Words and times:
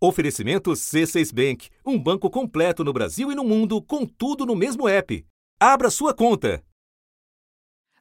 Oferecimento 0.00 0.70
C6 0.70 1.34
Bank, 1.34 1.70
um 1.84 1.98
banco 1.98 2.30
completo 2.30 2.84
no 2.84 2.92
Brasil 2.92 3.32
e 3.32 3.34
no 3.34 3.42
mundo, 3.42 3.82
com 3.82 4.06
tudo 4.06 4.46
no 4.46 4.54
mesmo 4.54 4.88
app. 4.88 5.26
Abra 5.58 5.90
sua 5.90 6.14
conta. 6.14 6.62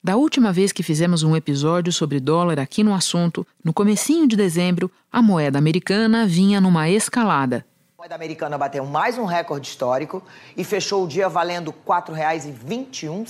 Da 0.04 0.16
última 0.16 0.54
vez 0.54 0.72
que 0.72 0.84
fizemos 0.84 1.24
um 1.24 1.36
episódio 1.36 1.92
sobre 1.92 2.20
dólar 2.20 2.60
aqui 2.60 2.84
no 2.84 2.94
assunto, 2.94 3.48
no 3.64 3.74
comecinho 3.74 4.28
de 4.28 4.36
dezembro, 4.36 4.92
a 5.12 5.24
moeda 5.24 5.58
americana 5.58 6.28
vinha 6.28 6.62
numa 6.62 6.88
escalada. 6.88 7.66
A 7.98 8.04
moeda 8.04 8.14
americana 8.14 8.60
bateu 8.60 8.86
mais 8.86 9.18
um 9.18 9.26
recorde 9.26 9.68
histórico 9.68 10.22
e 10.56 10.64
fechou 10.64 11.04
o 11.04 11.08
dia 11.08 11.28
valendo 11.28 11.72
R$ 11.72 11.78
4,21. 11.84 13.26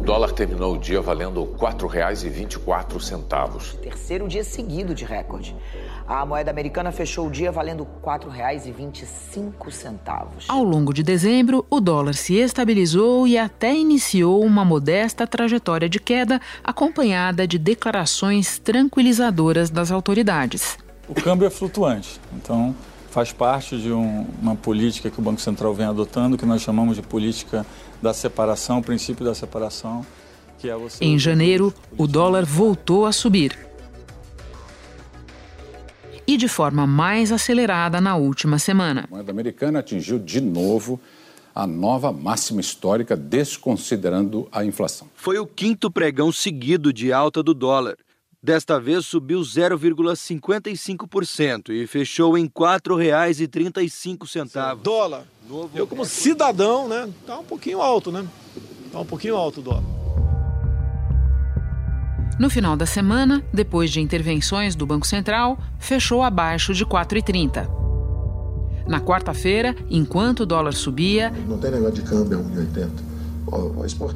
O 0.00 0.02
dólar 0.02 0.32
terminou 0.32 0.74
o 0.76 0.78
dia 0.78 1.02
valendo 1.02 1.42
R$ 1.42 1.50
4,24. 1.58 3.76
Terceiro 3.82 4.26
dia 4.26 4.42
seguido 4.42 4.94
de 4.94 5.04
recorde. 5.04 5.54
A 6.08 6.24
moeda 6.24 6.50
americana 6.50 6.90
fechou 6.90 7.26
o 7.26 7.30
dia 7.30 7.52
valendo 7.52 7.84
R$ 7.84 7.90
4,25. 8.02 10.46
Ao 10.48 10.64
longo 10.64 10.94
de 10.94 11.02
dezembro, 11.02 11.66
o 11.68 11.80
dólar 11.80 12.14
se 12.14 12.36
estabilizou 12.36 13.28
e 13.28 13.36
até 13.36 13.74
iniciou 13.74 14.42
uma 14.42 14.64
modesta 14.64 15.26
trajetória 15.26 15.86
de 15.86 16.00
queda, 16.00 16.40
acompanhada 16.64 17.46
de 17.46 17.58
declarações 17.58 18.58
tranquilizadoras 18.58 19.68
das 19.68 19.92
autoridades. 19.92 20.78
O 21.06 21.14
câmbio 21.14 21.46
é 21.46 21.50
flutuante, 21.50 22.18
então 22.32 22.74
faz 23.10 23.32
parte 23.32 23.76
de 23.76 23.92
um, 23.92 24.24
uma 24.40 24.54
política 24.54 25.10
que 25.10 25.18
o 25.18 25.22
Banco 25.22 25.40
Central 25.40 25.74
vem 25.74 25.86
adotando, 25.86 26.38
que 26.38 26.46
nós 26.46 26.62
chamamos 26.62 26.96
de 26.96 27.02
política 27.02 27.66
da 28.00 28.14
separação, 28.14 28.78
o 28.78 28.82
princípio 28.82 29.24
da 29.24 29.34
separação, 29.34 30.06
que 30.58 30.70
é 30.70 30.76
você... 30.76 31.04
Em 31.04 31.18
janeiro, 31.18 31.74
o 31.98 32.06
dólar 32.06 32.44
voltou 32.44 33.06
a 33.06 33.12
subir. 33.12 33.58
E 36.26 36.36
de 36.36 36.46
forma 36.46 36.86
mais 36.86 37.32
acelerada 37.32 38.00
na 38.00 38.14
última 38.16 38.58
semana. 38.58 39.06
A 39.10 39.14
moeda 39.14 39.32
americana 39.32 39.80
atingiu 39.80 40.18
de 40.18 40.40
novo 40.40 41.00
a 41.52 41.66
nova 41.66 42.12
máxima 42.12 42.60
histórica, 42.60 43.16
desconsiderando 43.16 44.46
a 44.52 44.64
inflação. 44.64 45.08
Foi 45.16 45.36
o 45.38 45.46
quinto 45.46 45.90
pregão 45.90 46.30
seguido 46.30 46.92
de 46.92 47.12
alta 47.12 47.42
do 47.42 47.52
dólar. 47.52 47.96
Desta 48.42 48.80
vez 48.80 49.04
subiu 49.04 49.42
0,55% 49.42 51.68
e 51.68 51.86
fechou 51.86 52.38
em 52.38 52.44
R$ 52.44 52.50
4,35. 52.56 54.78
Dólar. 54.82 55.24
Eu 55.74 55.86
como 55.86 56.06
cidadão, 56.06 56.88
né, 56.88 57.06
tá 57.26 57.38
um 57.38 57.44
pouquinho 57.44 57.82
alto, 57.82 58.10
né? 58.10 58.26
Tá 58.90 59.00
um 59.00 59.04
pouquinho 59.04 59.36
alto 59.36 59.60
o 59.60 59.62
dólar. 59.62 59.82
No 62.38 62.48
final 62.48 62.78
da 62.78 62.86
semana, 62.86 63.44
depois 63.52 63.90
de 63.90 64.00
intervenções 64.00 64.74
do 64.74 64.86
Banco 64.86 65.06
Central, 65.06 65.58
fechou 65.78 66.22
abaixo 66.22 66.72
de 66.72 66.86
4,30. 66.86 67.68
Na 68.88 69.02
quarta-feira, 69.02 69.76
enquanto 69.90 70.40
o 70.40 70.46
dólar 70.46 70.72
subia, 70.72 71.30
não 71.46 71.58
tem 71.58 71.72
negócio 71.72 71.96
de 71.96 72.02
câmbio 72.02 72.38
a 72.38 72.42
1,80. 72.42 72.88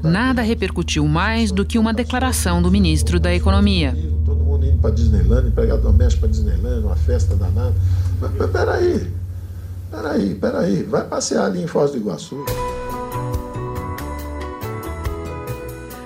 Nada 0.02 0.40
repercutiu 0.40 1.06
mais 1.06 1.52
do 1.52 1.62
que 1.64 1.78
uma 1.78 1.92
declaração 1.92 2.62
do 2.62 2.70
ministro 2.70 3.20
da 3.20 3.34
Economia. 3.34 4.13
Para 4.84 4.92
Disneyland, 4.92 5.48
empregador 5.48 5.92
doméstico 5.92 6.20
para 6.20 6.28
Disneyland, 6.28 6.84
uma 6.84 6.94
festa 6.94 7.34
danada. 7.34 7.74
Mas, 8.20 8.30
mas 8.36 8.50
peraí, 8.50 9.10
peraí, 9.90 10.34
peraí, 10.34 10.82
vai 10.82 11.02
passear 11.04 11.46
ali 11.46 11.62
em 11.62 11.66
Foz 11.66 11.92
do 11.92 11.96
Iguaçu. 11.96 12.44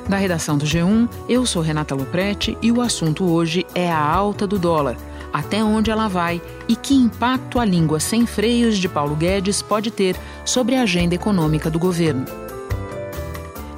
Da 0.08 0.16
redação 0.16 0.56
do 0.56 0.64
G1, 0.64 1.08
eu 1.28 1.44
sou 1.44 1.60
Renata 1.60 1.92
Luprete 1.92 2.56
e 2.62 2.70
o 2.70 2.80
assunto 2.80 3.24
hoje 3.24 3.66
é 3.74 3.90
a 3.90 4.00
alta 4.00 4.46
do 4.46 4.60
dólar. 4.60 4.96
Até 5.32 5.60
onde 5.64 5.90
ela 5.90 6.06
vai 6.06 6.40
e 6.68 6.76
que 6.76 6.94
impacto 6.94 7.58
a 7.58 7.64
língua 7.64 7.98
sem 7.98 8.26
freios 8.26 8.78
de 8.78 8.88
Paulo 8.88 9.16
Guedes 9.16 9.60
pode 9.60 9.90
ter 9.90 10.14
sobre 10.44 10.76
a 10.76 10.82
agenda 10.82 11.16
econômica 11.16 11.68
do 11.68 11.80
governo. 11.80 12.47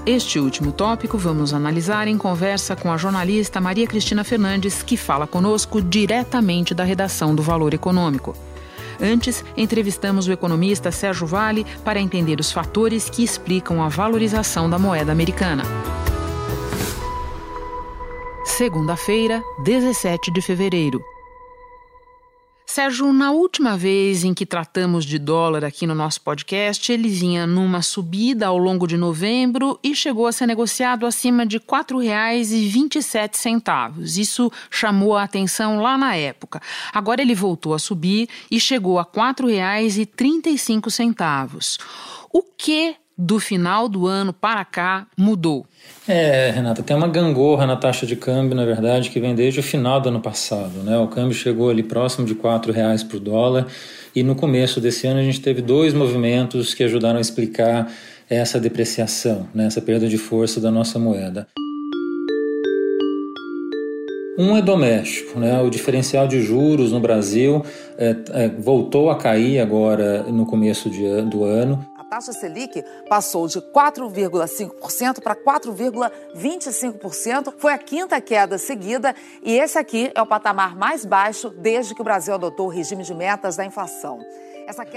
Este 0.07 0.41
último 0.41 0.73
tópico 0.73 1.19
vamos 1.19 1.53
analisar 1.53 2.09
em 2.09 2.17
conversa 2.17 2.75
com 2.75 2.91
a 2.91 2.97
jornalista 2.97 3.61
Maria 3.61 3.87
Cristina 3.87 4.25
Fernandes, 4.25 4.83
que 4.83 4.97
fala 4.97 5.27
conosco 5.27 5.83
diretamente 5.83 6.75
da 6.75 6.85
redação 6.85 7.35
do 7.35 7.43
Valor 7.43 7.75
Econômico. 7.75 8.35
Antes, 8.99 9.45
entrevistamos 9.57 10.27
o 10.27 10.33
economista 10.33 10.91
Sérgio 10.91 11.27
Vale 11.27 11.67
para 11.85 12.01
entender 12.01 12.41
os 12.41 12.51
fatores 12.51 13.11
que 13.11 13.23
explicam 13.23 13.83
a 13.83 13.89
valorização 13.89 14.71
da 14.71 14.79
moeda 14.79 15.13
americana. 15.13 15.65
Segunda-feira, 18.45 19.43
17 19.65 20.31
de 20.31 20.41
fevereiro. 20.41 21.05
Sérgio, 22.73 23.13
na 23.13 23.33
última 23.33 23.77
vez 23.77 24.23
em 24.23 24.33
que 24.33 24.47
tratamos 24.47 25.05
de 25.05 25.19
dólar 25.19 25.65
aqui 25.65 25.89
no 25.89 25.95
nosso 25.95 26.21
podcast, 26.21 26.93
ele 26.93 27.09
vinha 27.09 27.45
numa 27.45 27.83
subida 27.83 28.47
ao 28.47 28.57
longo 28.57 28.87
de 28.87 28.97
novembro 28.97 29.77
e 29.83 29.93
chegou 29.93 30.29
a 30.29 30.33
ser 30.33 30.47
negociado 30.47 31.05
acima 31.05 31.45
de 31.45 31.57
R$ 31.57 31.65
4,27. 31.67 34.17
Isso 34.17 34.53
chamou 34.71 35.17
a 35.17 35.25
atenção 35.25 35.83
lá 35.83 35.99
na 35.99 36.15
época. 36.15 36.63
Agora 36.93 37.21
ele 37.21 37.35
voltou 37.35 37.75
a 37.75 37.79
subir 37.81 38.29
e 38.49 38.61
chegou 38.61 39.01
a 39.01 39.03
R$ 39.03 39.09
4,35. 39.17 41.77
O 42.33 42.45
que 42.57 42.95
do 43.21 43.39
final 43.39 43.87
do 43.87 44.07
ano 44.07 44.33
para 44.33 44.65
cá 44.65 45.07
mudou? 45.17 45.67
É, 46.09 46.51
Renata, 46.51 46.83
tem 46.83 46.97
uma 46.97 47.07
gangorra 47.07 47.67
na 47.67 47.77
taxa 47.77 48.07
de 48.07 48.17
câmbio, 48.17 48.57
na 48.57 48.65
verdade, 48.65 49.11
que 49.11 49.21
vem 49.21 49.35
desde 49.35 49.61
o 49.61 49.63
final 49.63 50.01
do 50.01 50.09
ano 50.09 50.21
passado. 50.21 50.83
Né? 50.83 50.97
O 50.97 51.07
câmbio 51.07 51.35
chegou 51.35 51.69
ali 51.69 51.83
próximo 51.83 52.27
de 52.27 52.33
R$ 52.33 52.73
reais 52.73 53.03
por 53.05 53.21
dólar 53.21 53.67
e 54.17 54.23
no 54.23 54.35
começo 54.35 54.81
desse 54.81 55.07
ano 55.07 55.21
a 55.21 55.23
gente 55.23 55.41
teve 55.41 55.61
dois 55.61 55.93
movimentos 55.93 56.73
que 56.73 56.83
ajudaram 56.83 57.19
a 57.19 57.21
explicar 57.21 57.93
essa 58.29 58.59
depreciação, 58.59 59.47
né? 59.55 59.67
essa 59.67 59.83
perda 59.83 60.09
de 60.09 60.17
força 60.17 60.59
da 60.59 60.71
nossa 60.71 60.99
moeda. 60.99 61.47
Um 64.39 64.57
é 64.57 64.63
doméstico, 64.63 65.39
né? 65.39 65.61
o 65.61 65.69
diferencial 65.69 66.27
de 66.27 66.41
juros 66.41 66.91
no 66.91 67.01
Brasil 67.01 67.63
é, 67.99 68.17
é, 68.31 68.49
voltou 68.49 69.11
a 69.11 69.17
cair 69.17 69.61
agora 69.61 70.23
no 70.23 70.47
começo 70.47 70.89
de, 70.89 71.21
do 71.23 71.45
ano 71.45 71.87
taxa 72.11 72.33
Selic 72.33 72.85
passou 73.09 73.47
de 73.47 73.61
4,5% 73.61 75.21
para 75.23 75.37
4,25%. 75.37 77.55
Foi 77.57 77.73
a 77.73 77.79
quinta 77.79 78.21
queda 78.21 78.59
seguida 78.59 79.15
e 79.45 79.53
esse 79.53 79.79
aqui 79.79 80.11
é 80.13 80.21
o 80.21 80.27
patamar 80.27 80.77
mais 80.77 81.05
baixo 81.05 81.51
desde 81.51 81.95
que 81.95 82.01
o 82.01 82.05
Brasil 82.05 82.35
adotou 82.35 82.67
o 82.67 82.69
regime 82.69 83.05
de 83.05 83.15
metas 83.15 83.55
da 83.57 83.65
inflação. 83.65 84.19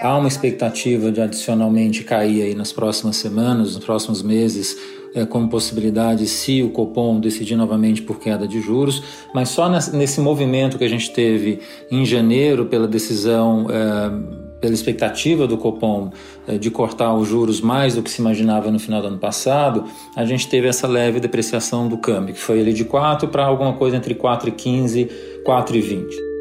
Há 0.02 0.18
uma 0.18 0.28
expectativa 0.28 1.12
de 1.12 1.22
adicionalmente 1.22 2.04
cair 2.04 2.42
aí 2.42 2.56
nas 2.56 2.74
próximas 2.74 3.18
semanas, 3.18 3.76
nos 3.76 3.84
próximos 3.84 4.24
meses, 4.24 4.76
é, 5.16 5.26
como 5.26 5.50
possibilidade 5.50 6.28
se 6.28 6.64
o 6.64 6.72
Copom 6.72 7.20
decidir 7.20 7.56
novamente 7.56 8.02
por 8.02 8.18
queda 8.20 8.48
de 8.48 8.60
juros, 8.60 9.04
mas 9.34 9.50
só 9.50 9.70
nesse 9.70 10.20
movimento 10.20 10.80
que 10.80 10.84
a 10.84 10.90
gente 10.90 11.12
teve 11.12 11.60
em 11.92 12.04
janeiro 12.06 12.66
pela 12.66 12.88
decisão. 12.88 13.68
É, 13.70 14.43
pela 14.64 14.74
expectativa 14.74 15.46
do 15.46 15.58
Copom 15.58 16.10
eh, 16.48 16.58
de 16.58 16.72
cortar 16.72 17.14
os 17.14 17.28
juros 17.28 17.60
mais 17.60 17.96
do 17.96 18.02
que 18.02 18.10
se 18.10 18.22
imaginava 18.22 18.72
no 18.72 18.80
final 18.80 19.02
do 19.02 19.10
ano 19.10 19.18
passado, 19.18 19.84
a 20.16 20.24
gente 20.24 20.48
teve 20.48 20.70
essa 20.70 20.88
leve 20.88 21.20
depreciação 21.20 21.90
do 21.90 21.98
câmbio, 21.98 22.34
que 22.34 22.40
foi 22.40 22.62
ali 22.62 22.72
de 22.72 22.86
4 22.86 23.28
para 23.28 23.44
alguma 23.44 23.74
coisa 23.74 23.98
entre 23.98 24.16
4,15 24.16 25.10
e 25.10 25.44
4,20. 25.46 26.34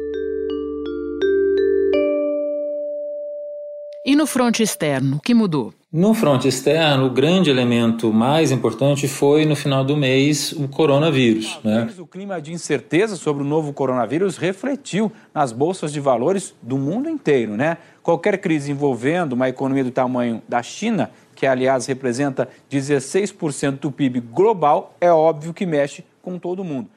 E 4.05 4.15
no 4.15 4.25
fronte 4.25 4.63
externo, 4.63 5.17
o 5.17 5.19
que 5.19 5.33
mudou? 5.33 5.73
No 5.89 6.13
fronte 6.15 6.47
externo, 6.47 7.05
o 7.05 7.09
grande 7.11 7.51
elemento 7.51 8.11
mais 8.11 8.51
importante 8.51 9.07
foi, 9.07 9.45
no 9.45 9.55
final 9.55 9.85
do 9.85 9.95
mês, 9.95 10.51
o 10.51 10.67
coronavírus. 10.67 11.59
Né? 11.63 11.87
O 11.99 12.07
clima 12.07 12.41
de 12.41 12.51
incerteza 12.51 13.15
sobre 13.15 13.43
o 13.43 13.45
novo 13.45 13.71
coronavírus 13.71 14.35
refletiu 14.35 15.11
nas 15.33 15.51
bolsas 15.51 15.93
de 15.93 15.99
valores 15.99 16.55
do 16.61 16.79
mundo 16.79 17.07
inteiro. 17.07 17.55
Né? 17.55 17.77
Qualquer 18.03 18.37
crise 18.37 18.69
envolvendo 18.69 19.31
uma 19.31 19.47
economia 19.47 19.85
do 19.85 19.91
tamanho 19.91 20.41
da 20.47 20.61
China, 20.61 21.09
que 21.33 21.47
aliás 21.47 21.85
representa 21.85 22.49
16% 22.69 23.79
do 23.79 23.89
PIB 23.89 24.19
global, 24.19 24.95
é 24.99 25.09
óbvio 25.09 25.53
que 25.53 25.65
mexe 25.65 26.03
com 26.21 26.37
todo 26.37 26.65
mundo. 26.65 26.89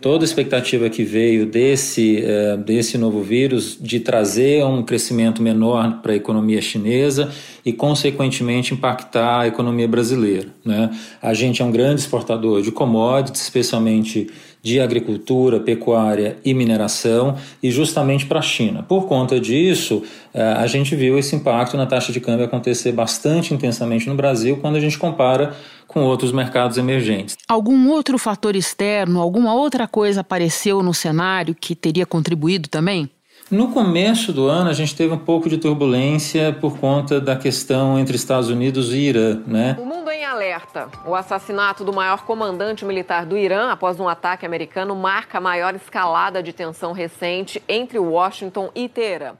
Toda 0.00 0.24
expectativa 0.24 0.90
que 0.90 1.04
veio 1.04 1.46
desse, 1.46 2.24
uh, 2.24 2.56
desse 2.56 2.98
novo 2.98 3.22
vírus 3.22 3.78
de 3.80 4.00
trazer 4.00 4.64
um 4.64 4.82
crescimento 4.82 5.40
menor 5.40 6.00
para 6.02 6.12
a 6.12 6.16
economia 6.16 6.60
chinesa 6.60 7.32
e, 7.64 7.72
consequentemente, 7.72 8.74
impactar 8.74 9.42
a 9.42 9.46
economia 9.46 9.86
brasileira. 9.86 10.48
Né? 10.64 10.90
A 11.22 11.32
gente 11.34 11.62
é 11.62 11.64
um 11.64 11.70
grande 11.70 12.00
exportador 12.00 12.62
de 12.62 12.72
commodities, 12.72 13.42
especialmente 13.42 14.28
de 14.64 14.80
agricultura, 14.80 15.60
pecuária 15.60 16.38
e 16.42 16.54
mineração, 16.54 17.36
e 17.62 17.70
justamente 17.70 18.24
para 18.24 18.38
a 18.38 18.42
China. 18.42 18.82
Por 18.82 19.06
conta 19.06 19.38
disso, 19.38 20.02
eh, 20.32 20.42
a 20.42 20.66
gente 20.66 20.96
viu 20.96 21.18
esse 21.18 21.36
impacto 21.36 21.76
na 21.76 21.84
taxa 21.84 22.10
de 22.10 22.18
câmbio 22.18 22.46
acontecer 22.46 22.90
bastante 22.90 23.52
intensamente 23.52 24.08
no 24.08 24.14
Brasil 24.14 24.56
quando 24.56 24.76
a 24.76 24.80
gente 24.80 24.98
compara 24.98 25.54
com 25.86 26.00
outros 26.00 26.32
mercados 26.32 26.78
emergentes. 26.78 27.36
Algum 27.46 27.90
outro 27.90 28.16
fator 28.16 28.56
externo, 28.56 29.20
alguma 29.20 29.54
outra 29.54 29.86
coisa 29.86 30.22
apareceu 30.22 30.82
no 30.82 30.94
cenário 30.94 31.54
que 31.54 31.74
teria 31.74 32.06
contribuído 32.06 32.66
também? 32.66 33.10
No 33.50 33.70
começo 33.72 34.32
do 34.32 34.48
ano, 34.48 34.70
a 34.70 34.72
gente 34.72 34.96
teve 34.96 35.12
um 35.12 35.18
pouco 35.18 35.50
de 35.50 35.58
turbulência 35.58 36.56
por 36.60 36.78
conta 36.78 37.20
da 37.20 37.36
questão 37.36 37.98
entre 37.98 38.16
Estados 38.16 38.48
Unidos 38.48 38.92
e 38.92 38.96
Irã, 38.96 39.42
né? 39.46 39.76
O 39.78 39.84
mundo 39.84 40.10
em 40.10 40.24
alerta. 40.24 40.88
O 41.06 41.14
assassinato 41.14 41.84
do 41.84 41.92
maior 41.92 42.24
comandante 42.24 42.86
militar 42.86 43.26
do 43.26 43.36
Irã 43.36 43.70
após 43.70 44.00
um 44.00 44.08
ataque 44.08 44.46
americano 44.46 44.96
marca 44.96 45.36
a 45.36 45.40
maior 45.42 45.74
escalada 45.74 46.42
de 46.42 46.54
tensão 46.54 46.92
recente 46.92 47.62
entre 47.68 47.98
Washington 47.98 48.70
e 48.74 48.88
Teherã. 48.88 49.34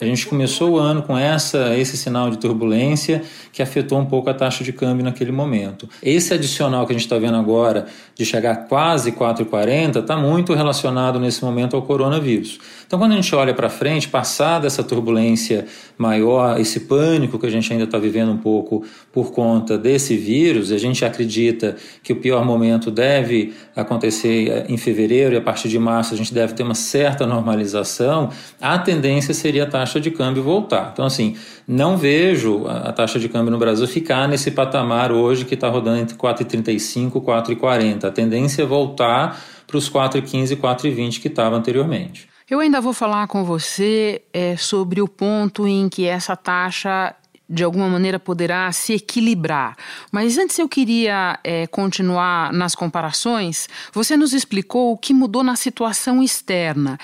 A 0.00 0.04
gente 0.04 0.28
começou 0.28 0.74
o 0.74 0.78
ano 0.78 1.02
com 1.02 1.18
essa, 1.18 1.76
esse 1.76 1.96
sinal 1.96 2.30
de 2.30 2.38
turbulência 2.38 3.24
que 3.52 3.60
afetou 3.60 3.98
um 3.98 4.06
pouco 4.06 4.30
a 4.30 4.34
taxa 4.34 4.62
de 4.62 4.72
câmbio 4.72 5.04
naquele 5.04 5.32
momento. 5.32 5.88
Esse 6.00 6.32
adicional 6.32 6.86
que 6.86 6.92
a 6.92 6.94
gente 6.94 7.04
está 7.04 7.18
vendo 7.18 7.36
agora, 7.36 7.86
de 8.14 8.24
chegar 8.24 8.52
a 8.52 8.56
quase 8.56 9.10
4,40, 9.10 10.02
está 10.02 10.16
muito 10.16 10.54
relacionado 10.54 11.18
nesse 11.18 11.44
momento 11.44 11.74
ao 11.74 11.82
coronavírus. 11.82 12.60
Então, 12.86 12.96
quando 12.96 13.10
a 13.10 13.16
gente 13.16 13.34
olha 13.34 13.52
para 13.52 13.68
frente, 13.68 14.08
passada 14.08 14.68
essa 14.68 14.84
turbulência 14.84 15.66
maior, 15.98 16.60
esse 16.60 16.80
pânico 16.80 17.36
que 17.36 17.46
a 17.46 17.50
gente 17.50 17.72
ainda 17.72 17.84
está 17.84 17.98
vivendo 17.98 18.30
um 18.30 18.38
pouco 18.38 18.84
por 19.12 19.32
conta 19.32 19.76
desse 19.76 20.16
vírus, 20.16 20.70
a 20.70 20.78
gente 20.78 21.04
acredita 21.04 21.74
que 22.04 22.12
o 22.12 22.16
pior 22.16 22.44
momento 22.44 22.88
deve 22.88 23.52
acontecer 23.74 24.48
eh, 24.48 24.66
em 24.68 24.76
fevereiro 24.76 25.34
e 25.34 25.38
a 25.38 25.40
partir 25.40 25.68
de 25.68 25.78
março 25.78 26.14
a 26.14 26.16
gente 26.16 26.32
deve 26.32 26.52
ter 26.54 26.62
uma 26.62 26.74
certa 26.74 27.26
normalização. 27.26 28.30
A 28.60 28.78
tendência 28.78 29.34
seria 29.40 29.64
a 29.64 29.66
taxa 29.66 30.00
de 30.00 30.10
câmbio 30.10 30.42
voltar. 30.42 30.90
Então, 30.92 31.04
assim, 31.04 31.36
não 31.66 31.96
vejo 31.96 32.66
a 32.66 32.92
taxa 32.92 33.18
de 33.18 33.28
câmbio 33.28 33.50
no 33.50 33.58
Brasil 33.58 33.86
ficar 33.86 34.28
nesse 34.28 34.50
patamar 34.50 35.10
hoje 35.10 35.44
que 35.44 35.54
está 35.54 35.68
rodando 35.68 35.98
entre 35.98 36.16
4,35 36.16 37.16
e 37.16 37.56
4,40. 37.56 38.04
A 38.04 38.10
tendência 38.10 38.62
é 38.62 38.66
voltar 38.66 39.40
para 39.66 39.76
os 39.76 39.88
4,15 39.88 40.52
e 40.52 40.56
4,20 40.56 41.20
que 41.20 41.28
estava 41.28 41.56
anteriormente. 41.56 42.28
Eu 42.48 42.58
ainda 42.58 42.80
vou 42.80 42.92
falar 42.92 43.28
com 43.28 43.44
você 43.44 44.22
é, 44.32 44.56
sobre 44.56 45.00
o 45.00 45.06
ponto 45.06 45.66
em 45.68 45.88
que 45.88 46.04
essa 46.04 46.34
taxa 46.34 47.14
de 47.50 47.64
alguma 47.64 47.88
maneira 47.88 48.18
poderá 48.20 48.70
se 48.70 48.92
equilibrar. 48.92 49.76
Mas 50.12 50.38
antes 50.38 50.56
eu 50.56 50.68
queria 50.68 51.38
é, 51.42 51.66
continuar 51.66 52.52
nas 52.52 52.76
comparações. 52.76 53.68
Você 53.92 54.16
nos 54.16 54.32
explicou 54.32 54.92
o 54.92 54.96
que 54.96 55.12
mudou 55.12 55.42
na 55.42 55.56
situação 55.56 56.22
externa. 56.22 56.96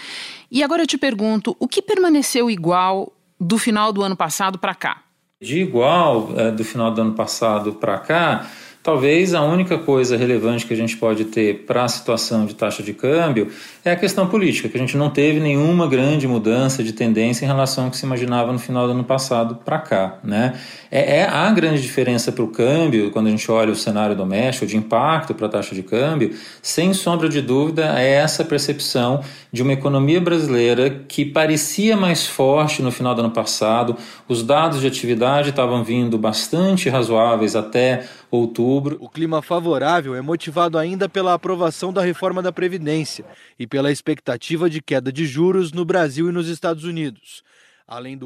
E 0.51 0.63
agora 0.63 0.83
eu 0.83 0.87
te 0.87 0.99
pergunto: 0.99 1.57
o 1.59 1.69
que 1.69 1.83
permaneceu 1.83 2.51
igual 2.51 3.13
do 3.39 3.59
final 3.59 3.93
do 3.93 4.03
ano 4.03 4.17
passado 4.17 4.59
para 4.59 4.75
cá? 4.75 5.03
De 5.41 5.61
igual 5.61 6.31
é, 6.37 6.51
do 6.51 6.65
final 6.65 6.91
do 6.91 7.01
ano 7.03 7.13
passado 7.13 7.75
para 7.75 7.99
cá, 7.99 8.47
Talvez 8.87 9.35
a 9.35 9.43
única 9.43 9.79
coisa 9.79 10.17
relevante 10.17 10.65
que 10.65 10.73
a 10.73 10.77
gente 10.77 10.97
pode 10.97 11.25
ter 11.25 11.65
para 11.67 11.83
a 11.83 11.89
situação 11.89 12.47
de 12.47 12.55
taxa 12.55 12.85
de 12.85 12.93
câmbio 12.93 13.49
é 13.85 13.91
a 13.91 13.97
questão 13.97 14.29
política, 14.29 14.69
que 14.69 14.77
a 14.77 14.81
gente 14.81 14.97
não 14.97 15.11
teve 15.11 15.41
nenhuma 15.41 15.89
grande 15.89 16.29
mudança 16.29 16.85
de 16.85 16.93
tendência 16.93 17.45
em 17.45 17.49
relação 17.49 17.87
ao 17.87 17.91
que 17.91 17.97
se 17.97 18.07
imaginava 18.07 18.53
no 18.53 18.61
final 18.61 18.87
do 18.87 18.93
ano 18.93 19.03
passado 19.03 19.57
para 19.57 19.81
cá. 19.81 20.21
Né? 20.23 20.55
É, 20.89 21.17
é, 21.17 21.29
a 21.29 21.51
grande 21.51 21.83
diferença 21.83 22.31
para 22.31 22.45
o 22.45 22.49
câmbio, 22.49 23.11
quando 23.11 23.27
a 23.27 23.31
gente 23.31 23.51
olha 23.51 23.73
o 23.73 23.75
cenário 23.75 24.15
doméstico, 24.15 24.67
de 24.67 24.77
impacto 24.77 25.35
para 25.35 25.47
a 25.47 25.51
taxa 25.51 25.75
de 25.75 25.83
câmbio, 25.83 26.37
sem 26.63 26.95
sombra 26.95 27.29
de 27.29 27.41
dúvida, 27.41 27.93
é 27.99 28.09
essa 28.09 28.45
percepção 28.45 29.21
de 29.51 29.63
uma 29.63 29.73
economia 29.73 30.21
brasileira 30.21 31.03
que 31.09 31.25
parecia 31.25 31.97
mais 31.97 32.25
forte 32.25 32.83
no 32.83 32.93
final 32.93 33.17
do 33.17 33.21
ano 33.23 33.33
passado, 33.33 33.97
os 34.29 34.45
dados 34.45 34.81
de 34.81 34.87
atividade 34.87 35.51
estavam 35.51 35.83
vindo 35.83 36.17
bastante 36.17 36.89
razoáveis 36.89 37.57
até 37.57 38.05
outubro. 38.31 38.97
O 39.01 39.09
clima 39.09 39.43
favorável 39.43 40.15
é 40.15 40.21
motivado 40.21 40.79
ainda 40.79 41.09
pela 41.09 41.35
aprovação 41.35 41.93
da 41.93 42.03
reforma 42.03 42.43
da 42.43 42.53
Previdência 42.53 43.25
e 43.59 43.67
pela 43.67 43.91
expectativa 43.91 44.69
de 44.69 44.81
queda 44.81 45.13
de 45.13 45.27
juros 45.27 45.73
no 45.73 45.85
Brasil 45.85 46.29
e 46.29 46.33
nos 46.33 46.49
Estados 46.49 46.85
Unidos. 46.85 47.43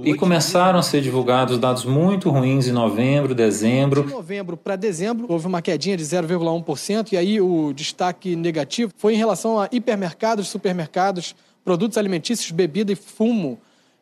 e 0.04 0.14
começaram 0.14 0.78
a 0.78 0.82
ser 0.82 1.02
divulgados 1.02 1.58
dados 1.58 1.84
muito 1.84 2.30
ruins 2.30 2.66
em 2.66 2.72
novembro, 2.72 3.34
dezembro. 3.34 4.04
De 4.04 4.10
novembro 4.10 4.56
para 4.56 4.74
dezembro, 4.74 5.26
houve 5.28 5.46
uma 5.46 5.60
quedinha 5.60 5.98
de 5.98 6.02
0,1%, 6.02 7.12
e 7.12 7.16
aí 7.18 7.40
o 7.40 7.72
destaque 7.74 8.34
negativo 8.34 8.92
foi 8.96 9.14
em 9.14 9.18
relação 9.18 9.60
a 9.60 9.68
hipermercados, 9.70 10.48
supermercados, 10.48 11.36
produtos 11.62 11.98
alimentícios, 11.98 12.50
bebida 12.50 12.90
e 12.90 12.96
fumo 12.96 13.60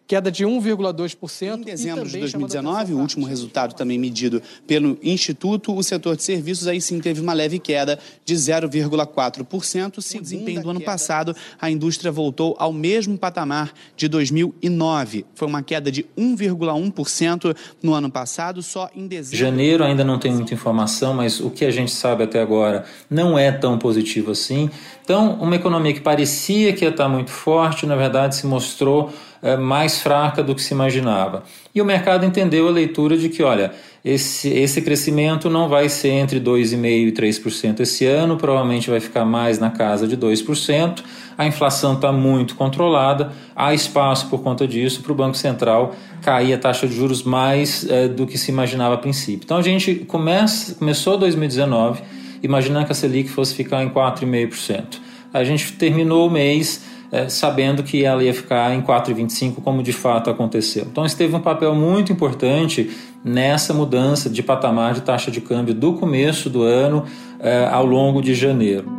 queda 0.09 0.33
de 0.33 0.45
1,2%. 0.45 1.59
Em 1.59 1.63
dezembro 1.63 2.09
de 2.09 2.19
2019, 2.19 2.95
o 2.95 2.99
último 2.99 3.27
resultado 3.27 3.75
também 3.75 3.99
medido 3.99 4.43
pelo 4.67 4.99
Instituto, 5.03 5.77
o 5.77 5.83
setor 5.83 6.17
de 6.17 6.23
serviços 6.23 6.67
aí 6.67 6.81
sim 6.81 6.99
teve 6.99 7.21
uma 7.21 7.35
leve 7.35 7.59
queda 7.59 7.99
de 8.25 8.35
0,4%. 8.35 10.01
Segundo 10.01 10.21
o 10.21 10.23
desempenho 10.23 10.63
do 10.63 10.71
ano 10.71 10.81
passado, 10.81 11.37
a 11.61 11.71
indústria 11.71 12.11
voltou 12.11 12.57
ao 12.59 12.73
mesmo 12.73 13.19
patamar 13.19 13.73
de 13.95 14.09
2009. 14.09 15.27
Foi 15.35 15.47
uma 15.47 15.63
queda 15.63 15.93
de 15.93 16.07
1,1% 16.17 17.55
no 17.83 17.93
ano 17.93 18.11
passado, 18.11 18.63
só 18.63 18.89
em 18.97 19.07
dezembro. 19.07 19.39
Janeiro 19.39 19.85
ainda 19.85 20.03
não 20.03 20.19
tem 20.19 20.33
muita 20.33 20.55
informação, 20.55 21.13
mas 21.13 21.39
o 21.39 21.51
que 21.51 21.67
a 21.67 21.71
gente 21.71 21.91
sabe 21.91 22.25
até 22.25 22.41
agora 22.41 22.87
não 23.11 23.39
é 23.39 23.53
tão 23.53 23.79
positivo 23.79 24.31
assim. 24.31 24.71
Então, 25.05 25.35
uma 25.35 25.57
economia 25.57 25.93
que 25.93 26.01
parecia 26.01 26.73
que 26.73 26.85
ia 26.85 26.91
estar 26.91 27.09
muito 27.09 27.31
forte, 27.31 27.85
na 27.85 27.97
verdade 27.97 28.37
se 28.37 28.47
mostrou 28.47 29.13
mais 29.57 30.01
fraca 30.01 30.43
do 30.43 30.55
que 30.55 30.63
se 30.63 30.75
imaginava. 30.75 31.45
E 31.75 31.81
o 31.81 31.85
mercado 31.85 32.25
entendeu 32.25 32.67
a 32.69 32.71
leitura 32.71 33.17
de 33.17 33.29
que, 33.29 33.43
olha, 33.43 33.73
esse, 34.05 34.49
esse 34.49 34.83
crescimento 34.83 35.51
não 35.51 35.69
vai 35.69 35.89
ser 35.89 36.11
entre 36.11 36.41
2,5% 36.41 37.09
e 37.09 37.13
3% 37.13 37.81
esse 37.81 38.05
ano, 38.07 38.37
provavelmente 38.37 38.91
vai 38.91 39.01
ficar 39.01 39.25
mais 39.25 39.59
na 39.59 39.71
casa 39.71 40.07
de 40.07 40.17
2%. 40.17 41.03
A 41.37 41.47
inflação 41.47 41.95
está 41.95 42.11
muito 42.11 42.55
controlada, 42.55 43.33
há 43.55 43.73
espaço 43.75 44.29
por 44.29 44.43
conta 44.43 44.67
disso 44.67 45.03
para 45.03 45.13
o 45.13 45.15
Banco 45.15 45.37
Central 45.37 45.95
cair 46.23 46.53
a 46.53 46.59
taxa 46.59 46.87
de 46.87 46.95
juros 46.95 47.23
mais 47.23 47.89
é, 47.89 48.09
do 48.09 48.27
que 48.27 48.37
se 48.37 48.51
imaginava 48.51 48.95
a 48.95 48.99
princípio. 48.99 49.45
Então 49.45 49.57
a 49.57 49.63
gente 49.63 49.95
começa, 49.95 50.75
começou 50.75 51.17
2019 51.17 52.03
imaginando 52.43 52.87
que 52.87 52.93
a 52.93 52.95
Selic 52.95 53.29
fosse 53.29 53.55
ficar 53.55 53.83
em 53.83 53.89
4,5%. 53.89 54.99
A 55.33 55.45
gente 55.45 55.73
terminou 55.73 56.27
o 56.27 56.31
mês 56.31 56.85
é, 57.11 57.29
sabendo 57.29 57.83
que 57.83 58.05
ela 58.05 58.23
ia 58.23 58.35
ficar 58.35 58.75
em 58.75 58.83
4,25, 58.83 59.63
como 59.63 59.83
de 59.83 59.93
fato 59.93 60.31
aconteceu. 60.31 60.87
Então, 60.91 61.05
isso 61.05 61.17
teve 61.17 61.35
um 61.35 61.41
papel 61.41 61.75
muito 61.75 62.13
importante 62.13 62.91
nessa 63.25 63.75
mudança 63.75 64.29
de 64.29 64.43
patamar 64.43 64.95
de 64.95 65.03
taxa 65.03 65.31
de 65.31 65.41
câmbio 65.41 65.75
do 65.75 65.95
começo 65.95 66.49
do 66.49 66.63
ano 66.63 67.05
é, 67.41 67.67
ao 67.67 67.85
longo 67.85 68.21
de 68.21 68.35
janeiro. 68.35 68.99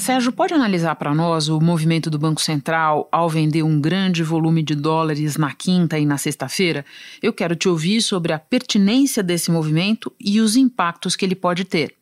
Sérgio, 0.00 0.32
pode 0.32 0.54
analisar 0.54 0.94
para 0.94 1.14
nós 1.14 1.50
o 1.50 1.60
movimento 1.60 2.08
do 2.08 2.18
Banco 2.18 2.40
Central 2.40 3.06
ao 3.12 3.28
vender 3.28 3.62
um 3.62 3.78
grande 3.78 4.22
volume 4.22 4.62
de 4.62 4.74
dólares 4.74 5.36
na 5.36 5.52
quinta 5.52 5.98
e 5.98 6.06
na 6.06 6.16
sexta-feira? 6.16 6.86
Eu 7.22 7.34
quero 7.34 7.54
te 7.54 7.68
ouvir 7.68 8.00
sobre 8.00 8.32
a 8.32 8.38
pertinência 8.38 9.22
desse 9.22 9.50
movimento 9.50 10.10
e 10.18 10.40
os 10.40 10.56
impactos 10.56 11.14
que 11.14 11.24
ele 11.26 11.34
pode 11.34 11.66
ter. 11.66 11.99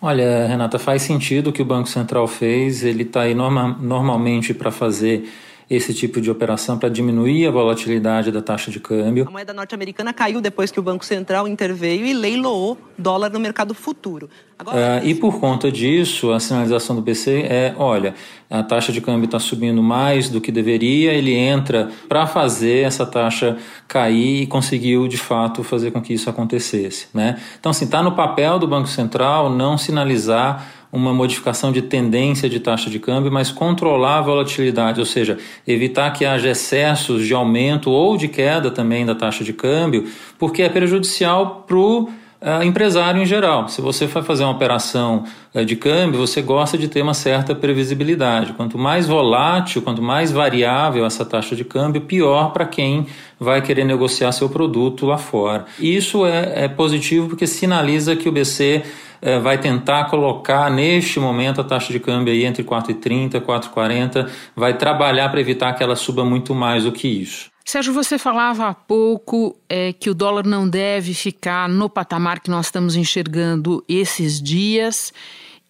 Olha, 0.00 0.46
Renata, 0.46 0.78
faz 0.78 1.02
sentido 1.02 1.50
o 1.50 1.52
que 1.52 1.62
o 1.62 1.64
Banco 1.64 1.88
Central 1.88 2.28
fez. 2.28 2.84
Ele 2.84 3.02
está 3.02 3.22
aí 3.22 3.34
norma, 3.34 3.76
normalmente 3.80 4.52
para 4.52 4.70
fazer 4.70 5.28
esse 5.68 5.92
tipo 5.92 6.20
de 6.20 6.30
operação 6.30 6.78
para 6.78 6.88
diminuir 6.88 7.46
a 7.46 7.50
volatilidade 7.50 8.30
da 8.30 8.40
taxa 8.40 8.70
de 8.70 8.78
câmbio. 8.78 9.26
A 9.26 9.30
moeda 9.30 9.52
norte-americana 9.52 10.12
caiu 10.12 10.40
depois 10.40 10.70
que 10.70 10.78
o 10.78 10.82
Banco 10.82 11.04
Central 11.04 11.48
interveio 11.48 12.06
e 12.06 12.12
leiloou 12.12 12.78
dólar 12.96 13.30
no 13.30 13.40
mercado 13.40 13.74
futuro. 13.74 14.30
Agora, 14.58 15.02
uh, 15.02 15.06
e 15.06 15.14
por 15.14 15.38
conta 15.38 15.70
disso, 15.70 16.32
a 16.32 16.40
sinalização 16.40 16.96
do 16.96 17.02
BC 17.02 17.42
é: 17.42 17.74
olha, 17.76 18.14
a 18.48 18.62
taxa 18.62 18.92
de 18.92 19.00
câmbio 19.00 19.26
está 19.26 19.38
subindo 19.38 19.82
mais 19.82 20.30
do 20.30 20.40
que 20.40 20.52
deveria, 20.52 21.12
ele 21.12 21.34
entra 21.34 21.90
para 22.08 22.26
fazer 22.26 22.84
essa 22.84 23.04
taxa 23.04 23.58
cair 23.88 24.42
e 24.42 24.46
conseguiu 24.46 25.08
de 25.08 25.18
fato 25.18 25.62
fazer 25.62 25.90
com 25.90 26.00
que 26.00 26.14
isso 26.14 26.30
acontecesse. 26.30 27.08
Né? 27.12 27.40
Então, 27.58 27.70
assim, 27.70 27.84
está 27.84 28.02
no 28.02 28.12
papel 28.12 28.58
do 28.58 28.66
Banco 28.68 28.88
Central 28.88 29.50
não 29.50 29.76
sinalizar 29.76 30.75
uma 30.92 31.12
modificação 31.12 31.72
de 31.72 31.82
tendência 31.82 32.48
de 32.48 32.60
taxa 32.60 32.88
de 32.88 32.98
câmbio, 32.98 33.30
mas 33.30 33.50
controlar 33.50 34.18
a 34.18 34.22
volatilidade, 34.22 35.00
ou 35.00 35.06
seja, 35.06 35.38
evitar 35.66 36.10
que 36.12 36.24
haja 36.24 36.50
excessos 36.50 37.26
de 37.26 37.34
aumento 37.34 37.90
ou 37.90 38.16
de 38.16 38.28
queda 38.28 38.70
também 38.70 39.04
da 39.04 39.14
taxa 39.14 39.44
de 39.44 39.52
câmbio, 39.52 40.06
porque 40.38 40.62
é 40.62 40.68
prejudicial 40.68 41.64
para 41.66 41.76
o 41.76 42.08
uh, 42.46 42.62
empresário 42.62 43.20
em 43.20 43.26
geral. 43.26 43.68
Se 43.68 43.80
você 43.80 44.06
vai 44.06 44.22
fazer 44.22 44.44
uma 44.44 44.52
operação 44.52 45.24
uh, 45.54 45.64
de 45.64 45.76
câmbio, 45.76 46.20
você 46.20 46.42
gosta 46.42 46.76
de 46.76 46.88
ter 46.88 47.02
uma 47.02 47.14
certa 47.14 47.54
previsibilidade. 47.54 48.52
Quanto 48.52 48.78
mais 48.78 49.06
volátil, 49.06 49.82
quanto 49.82 50.02
mais 50.02 50.30
variável 50.30 51.04
essa 51.04 51.24
taxa 51.24 51.56
de 51.56 51.64
câmbio, 51.64 52.02
pior 52.02 52.52
para 52.52 52.66
quem 52.66 53.06
vai 53.38 53.60
querer 53.60 53.84
negociar 53.84 54.32
seu 54.32 54.48
produto 54.48 55.06
lá 55.06 55.18
fora. 55.18 55.66
Isso 55.78 56.24
é, 56.24 56.64
é 56.64 56.68
positivo 56.68 57.28
porque 57.28 57.46
sinaliza 57.46 58.16
que 58.16 58.28
o 58.28 58.32
BC 58.32 58.82
é, 59.20 59.38
vai 59.38 59.58
tentar 59.58 60.04
colocar 60.04 60.70
neste 60.70 61.18
momento 61.18 61.60
a 61.60 61.64
taxa 61.64 61.92
de 61.92 62.00
câmbio 62.00 62.32
aí 62.32 62.44
entre 62.44 62.62
4,30 62.62 63.34
e 63.34 63.40
4,40, 63.40 64.30
vai 64.54 64.76
trabalhar 64.76 65.28
para 65.28 65.40
evitar 65.40 65.72
que 65.74 65.82
ela 65.82 65.96
suba 65.96 66.24
muito 66.24 66.54
mais 66.54 66.84
do 66.84 66.92
que 66.92 67.08
isso. 67.08 67.50
Sérgio, 67.64 67.92
você 67.92 68.16
falava 68.16 68.68
há 68.68 68.74
pouco 68.74 69.56
é, 69.68 69.92
que 69.92 70.08
o 70.08 70.14
dólar 70.14 70.46
não 70.46 70.68
deve 70.68 71.12
ficar 71.12 71.68
no 71.68 71.90
patamar 71.90 72.38
que 72.38 72.48
nós 72.48 72.66
estamos 72.66 72.94
enxergando 72.94 73.84
esses 73.88 74.40
dias. 74.40 75.12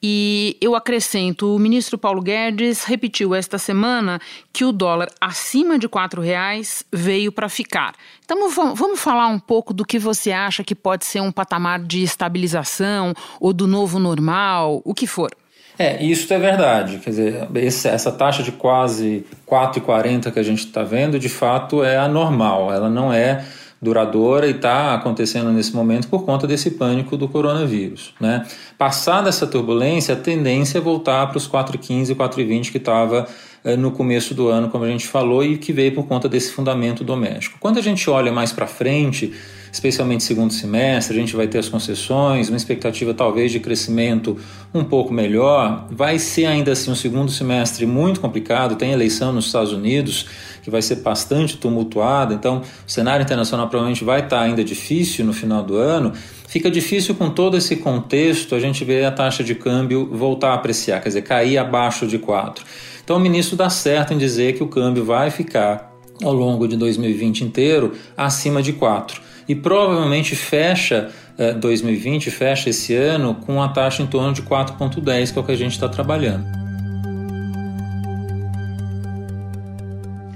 E 0.03 0.57
eu 0.61 0.75
acrescento, 0.75 1.55
o 1.55 1.59
ministro 1.59 1.97
Paulo 1.97 2.21
Guedes 2.21 2.85
repetiu 2.85 3.35
esta 3.35 3.57
semana 3.59 4.21
que 4.53 4.65
o 4.65 4.71
dólar 4.71 5.09
acima 5.21 5.79
de 5.79 5.87
R$ 5.87 6.21
reais 6.23 6.85
veio 6.93 7.33
para 7.33 7.49
ficar. 7.49 7.95
Então 8.25 8.51
vamos 8.51 9.01
falar 9.01 9.29
um 9.29 9.39
pouco 9.39 9.73
do 9.73 9.85
que 9.85 9.99
você 9.99 10.33
acha 10.33 10.63
que 10.63 10.75
pode 10.75 11.07
ser 11.07 11.21
um 11.21 11.33
patamar 11.33 11.81
de 11.81 12.03
estabilização 12.03 13.15
ou 13.41 13.53
do 13.53 13.67
novo 13.67 13.99
normal, 13.99 14.83
o 14.85 14.95
que 14.95 15.07
for. 15.07 15.31
É, 15.79 16.03
isso 16.03 16.33
é 16.33 16.39
verdade. 16.39 16.99
Quer 16.99 17.11
dizer, 17.11 17.49
essa 17.85 18.11
taxa 18.11 18.43
de 18.43 18.53
quase 18.53 19.27
4,40 19.47 20.33
que 20.33 20.39
a 20.39 20.43
gente 20.43 20.61
está 20.61 20.83
vendo, 20.83 21.19
de 21.19 21.29
fato, 21.29 21.85
é 21.85 21.97
anormal. 21.99 22.73
Ela 22.73 22.89
não 22.89 23.13
é 23.13 23.45
duradoura 23.87 24.47
e 24.49 24.51
está 24.51 24.95
acontecendo 24.95 25.51
nesse 25.53 25.75
momento 25.75 26.09
por 26.09 26.25
conta 26.25 26.47
desse 26.47 26.73
pânico 26.73 27.17
do 27.17 27.29
coronavírus. 27.29 28.13
Né? 28.21 28.45
Passada 28.77 29.29
essa 29.29 29.47
turbulência, 29.47 30.15
a 30.15 30.17
tendência 30.17 30.79
é 30.79 30.81
voltar 30.81 31.27
para 31.29 31.39
os 31.39 31.49
4,15, 31.49 32.15
4,20 32.15 32.73
que 32.73 32.79
estava 32.79 33.27
eh, 33.65 33.77
no 33.77 33.93
começo 33.93 34.35
do 34.35 34.49
ano, 34.49 34.69
como 34.69 34.85
a 34.85 34.89
gente 34.89 35.07
falou, 35.07 35.45
e 35.45 35.57
que 35.57 35.73
veio 35.73 35.95
por 35.95 36.07
conta 36.07 36.29
desse 36.29 36.53
fundamento 36.53 37.05
doméstico. 37.05 37.59
Quando 37.61 37.79
a 37.79 37.83
gente 37.83 38.11
olha 38.11 38.33
mais 38.33 38.53
para 38.53 38.67
frente, 38.67 39.33
especialmente 39.77 40.25
segundo 40.25 40.55
semestre, 40.55 41.15
a 41.15 41.21
gente 41.21 41.37
vai 41.37 41.47
ter 41.47 41.59
as 41.59 41.69
concessões, 41.69 42.49
uma 42.49 42.57
expectativa 42.57 43.13
talvez 43.13 43.53
de 43.53 43.61
crescimento 43.61 44.35
um 44.73 44.83
pouco 44.83 45.13
melhor. 45.13 45.87
Vai 45.91 46.19
ser 46.19 46.47
ainda 46.47 46.73
assim 46.73 46.91
um 46.91 46.95
segundo 46.95 47.31
semestre 47.31 47.85
muito 47.85 48.19
complicado, 48.19 48.77
tem 48.77 48.93
eleição 48.93 49.35
nos 49.35 49.47
Estados 49.47 49.75
Unidos 49.75 50.27
que 50.63 50.71
vai 50.71 50.81
ser 50.81 50.97
bastante 50.97 51.59
tumultuada, 51.59 52.33
então 52.33 52.63
o 52.87 52.91
cenário 52.91 53.23
internacional 53.23 53.69
provavelmente 53.69 54.03
vai 54.03 54.21
estar 54.21 54.41
ainda 54.41 54.65
difícil 54.65 55.27
no 55.27 55.35
final 55.35 55.63
do 55.63 55.77
ano. 55.77 56.13
Fica 56.49 56.71
difícil 56.71 57.15
com 57.15 57.29
todo 57.29 57.55
esse 57.55 57.77
contexto 57.77 58.55
a 58.55 58.59
gente 58.59 58.83
ver 58.83 59.05
a 59.05 59.11
taxa 59.11 59.45
de 59.45 59.55
câmbio 59.55 60.09
voltar 60.11 60.53
a 60.53 60.55
apreciar, 60.55 61.03
quer 61.03 61.11
dizer, 61.11 61.23
cair 61.23 61.59
abaixo 61.59 62.07
de 62.07 62.19
4. 62.19 62.65
Então 63.05 63.19
o 63.19 63.21
ministro 63.21 63.57
dá 63.57 63.69
certo 63.69 64.15
em 64.15 64.19
dizer 64.19 64.55
que 64.55 64.63
o 64.63 64.69
câmbio 64.69 65.05
vai 65.05 65.31
ficar 65.31 65.95
ao 66.23 66.33
longo 66.33 66.67
de 66.67 66.79
2020 66.79 67.45
inteiro 67.45 67.93
acima 68.17 68.63
de 68.63 68.73
4 68.73 69.26
e 69.49 69.55
provavelmente 69.55 70.35
fecha 70.35 71.11
eh, 71.39 71.53
2020, 71.53 72.31
fecha 72.31 72.71
esse 72.71 72.95
ano 72.95 73.35
com 73.35 73.63
a 73.63 73.69
taxa 73.69 74.03
em 74.03 74.07
torno 74.07 74.33
de 74.33 74.43
4,10, 74.43 75.33
que 75.33 75.39
é 75.39 75.43
o 75.43 75.45
que 75.45 75.53
a 75.53 75.57
gente 75.57 75.73
está 75.73 75.89
trabalhando. 75.89 76.45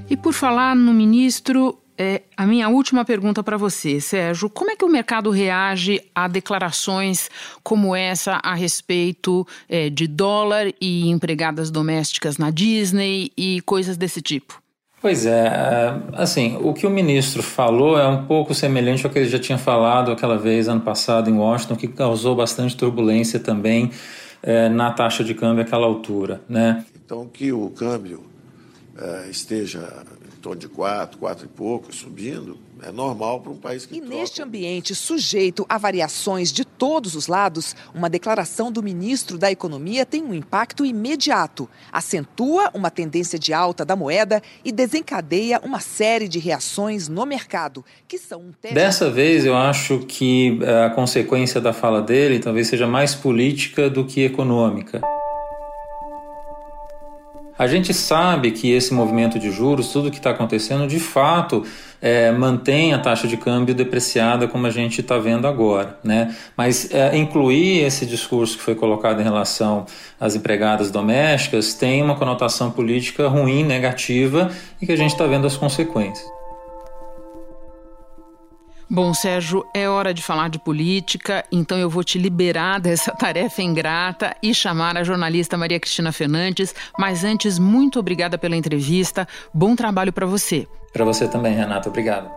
E 0.08 0.16
por 0.16 0.32
falar 0.32 0.74
no 0.74 0.92
ministro, 0.92 1.78
é, 1.96 2.22
a 2.36 2.46
minha 2.46 2.68
última 2.68 3.04
pergunta 3.04 3.42
para 3.42 3.56
você, 3.56 4.00
Sérgio: 4.00 4.48
como 4.48 4.70
é 4.70 4.76
que 4.76 4.84
o 4.84 4.88
mercado 4.88 5.30
reage 5.30 6.00
a 6.14 6.26
declarações 6.26 7.28
como 7.62 7.94
essa 7.94 8.40
a 8.42 8.54
respeito 8.54 9.46
é, 9.68 9.90
de 9.90 10.06
dólar 10.06 10.72
e 10.80 11.08
empregadas 11.10 11.70
domésticas 11.70 12.38
na 12.38 12.50
Disney 12.50 13.30
e 13.36 13.60
coisas 13.66 13.98
desse 13.98 14.22
tipo? 14.22 14.60
Pois 15.00 15.24
é, 15.24 15.46
é, 15.46 15.94
assim, 16.12 16.58
o 16.60 16.74
que 16.74 16.86
o 16.86 16.90
ministro 16.90 17.42
falou 17.42 17.98
é 17.98 18.06
um 18.06 18.26
pouco 18.26 18.54
semelhante 18.54 19.06
ao 19.06 19.10
que 19.10 19.18
ele 19.18 19.28
já 19.28 19.38
tinha 19.38 19.56
falado 19.56 20.12
aquela 20.12 20.36
vez 20.36 20.68
ano 20.68 20.82
passado 20.82 21.30
em 21.30 21.32
Washington, 21.32 21.74
que 21.74 21.88
causou 21.88 22.36
bastante 22.36 22.76
turbulência 22.76 23.40
também 23.40 23.90
é, 24.42 24.68
na 24.68 24.92
taxa 24.92 25.24
de 25.24 25.32
câmbio 25.32 25.62
àquela 25.62 25.86
altura, 25.86 26.42
né? 26.46 26.84
Então 27.02 27.26
que 27.26 27.50
o 27.50 27.70
câmbio 27.70 28.26
é, 28.98 29.30
esteja 29.30 29.80
torno 30.40 30.60
de 30.60 30.68
quatro, 30.68 31.18
quatro 31.18 31.44
e 31.44 31.48
pouco, 31.48 31.94
subindo, 31.94 32.58
é 32.82 32.90
normal 32.90 33.40
para 33.40 33.52
um 33.52 33.56
país 33.56 33.84
que. 33.84 33.96
E 33.96 34.00
troca. 34.00 34.16
neste 34.16 34.42
ambiente 34.42 34.94
sujeito 34.94 35.66
a 35.68 35.76
variações 35.76 36.52
de 36.52 36.64
todos 36.64 37.14
os 37.14 37.26
lados, 37.26 37.76
uma 37.94 38.08
declaração 38.08 38.72
do 38.72 38.82
ministro 38.82 39.36
da 39.36 39.50
Economia 39.50 40.06
tem 40.06 40.22
um 40.22 40.34
impacto 40.34 40.84
imediato. 40.84 41.68
Acentua 41.92 42.70
uma 42.72 42.90
tendência 42.90 43.38
de 43.38 43.52
alta 43.52 43.84
da 43.84 43.94
moeda 43.94 44.42
e 44.64 44.72
desencadeia 44.72 45.60
uma 45.62 45.80
série 45.80 46.28
de 46.28 46.38
reações 46.38 47.08
no 47.08 47.26
mercado, 47.26 47.84
que 48.08 48.18
são 48.18 48.40
um 48.40 48.52
tema... 48.52 48.74
Dessa 48.74 49.10
vez, 49.10 49.44
eu 49.44 49.56
acho 49.56 50.00
que 50.00 50.58
eh, 50.62 50.84
a 50.84 50.90
consequência 50.90 51.60
da 51.60 51.72
fala 51.72 52.00
dele 52.00 52.38
talvez 52.38 52.68
seja 52.68 52.86
mais 52.86 53.14
política 53.14 53.90
do 53.90 54.04
que 54.04 54.22
econômica. 54.22 55.00
A 57.60 57.66
gente 57.66 57.92
sabe 57.92 58.52
que 58.52 58.72
esse 58.72 58.94
movimento 58.94 59.38
de 59.38 59.50
juros, 59.50 59.92
tudo 59.92 60.10
que 60.10 60.16
está 60.16 60.30
acontecendo, 60.30 60.86
de 60.86 60.98
fato 60.98 61.62
é, 62.00 62.32
mantém 62.32 62.94
a 62.94 62.98
taxa 62.98 63.28
de 63.28 63.36
câmbio 63.36 63.74
depreciada 63.74 64.48
como 64.48 64.66
a 64.66 64.70
gente 64.70 65.02
está 65.02 65.18
vendo 65.18 65.46
agora. 65.46 65.98
Né? 66.02 66.34
Mas 66.56 66.90
é, 66.90 67.14
incluir 67.18 67.84
esse 67.84 68.06
discurso 68.06 68.56
que 68.56 68.62
foi 68.62 68.74
colocado 68.74 69.20
em 69.20 69.24
relação 69.24 69.84
às 70.18 70.34
empregadas 70.34 70.90
domésticas 70.90 71.74
tem 71.74 72.02
uma 72.02 72.16
conotação 72.16 72.70
política 72.70 73.28
ruim, 73.28 73.62
negativa 73.62 74.50
e 74.80 74.86
que 74.86 74.92
a 74.92 74.96
gente 74.96 75.12
está 75.12 75.26
vendo 75.26 75.46
as 75.46 75.58
consequências. 75.58 76.39
Bom, 78.92 79.14
Sérgio, 79.14 79.64
é 79.72 79.88
hora 79.88 80.12
de 80.12 80.20
falar 80.20 80.50
de 80.50 80.58
política, 80.58 81.44
então 81.52 81.78
eu 81.78 81.88
vou 81.88 82.02
te 82.02 82.18
liberar 82.18 82.80
dessa 82.82 83.14
tarefa 83.14 83.62
ingrata 83.62 84.34
e 84.42 84.52
chamar 84.52 84.96
a 84.96 85.04
jornalista 85.04 85.56
Maria 85.56 85.78
Cristina 85.78 86.10
Fernandes. 86.10 86.74
Mas 86.98 87.24
antes, 87.24 87.56
muito 87.56 88.00
obrigada 88.00 88.36
pela 88.36 88.56
entrevista. 88.56 89.28
Bom 89.54 89.76
trabalho 89.76 90.12
para 90.12 90.26
você. 90.26 90.66
Para 90.92 91.04
você 91.04 91.30
também, 91.30 91.54
Renata. 91.54 91.88
Obrigado. 91.88 92.28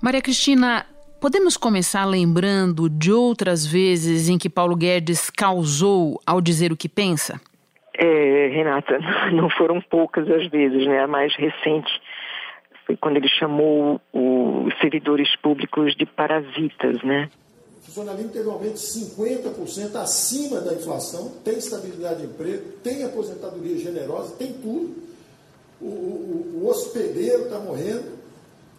Maria 0.00 0.22
Cristina, 0.22 0.86
podemos 1.20 1.56
começar 1.56 2.04
lembrando 2.04 2.88
de 2.88 3.10
outras 3.10 3.66
vezes 3.66 4.28
em 4.28 4.38
que 4.38 4.48
Paulo 4.48 4.76
Guedes 4.76 5.28
causou 5.28 6.20
ao 6.24 6.40
dizer 6.40 6.70
o 6.70 6.76
que 6.76 6.88
pensa? 6.88 7.40
É, 7.98 8.48
Renata, 8.54 8.96
não 9.34 9.50
foram 9.50 9.80
poucas 9.80 10.30
as 10.30 10.48
vezes, 10.50 10.86
né? 10.86 11.02
A 11.02 11.08
mais 11.08 11.34
recente 11.34 11.90
foi 12.88 12.96
quando 12.96 13.18
ele 13.18 13.28
chamou 13.28 14.00
os 14.14 14.78
servidores 14.80 15.36
públicos 15.36 15.94
de 15.94 16.06
parasitas, 16.06 17.02
né? 17.02 17.28
O 17.76 17.82
funcionalismo 17.82 18.32
teve 18.32 18.48
um 18.48 18.52
aumento 18.52 18.74
de 18.74 18.80
50% 18.80 19.94
acima 19.96 20.60
da 20.62 20.72
inflação, 20.72 21.30
tem 21.44 21.58
estabilidade 21.58 22.22
de 22.22 22.26
emprego, 22.28 22.72
tem 22.82 23.04
aposentadoria 23.04 23.76
generosa, 23.76 24.36
tem 24.36 24.54
tudo. 24.54 24.96
O, 25.80 25.84
o, 25.84 26.62
o 26.62 26.68
hospedeiro 26.68 27.44
está 27.44 27.58
morrendo, 27.58 28.18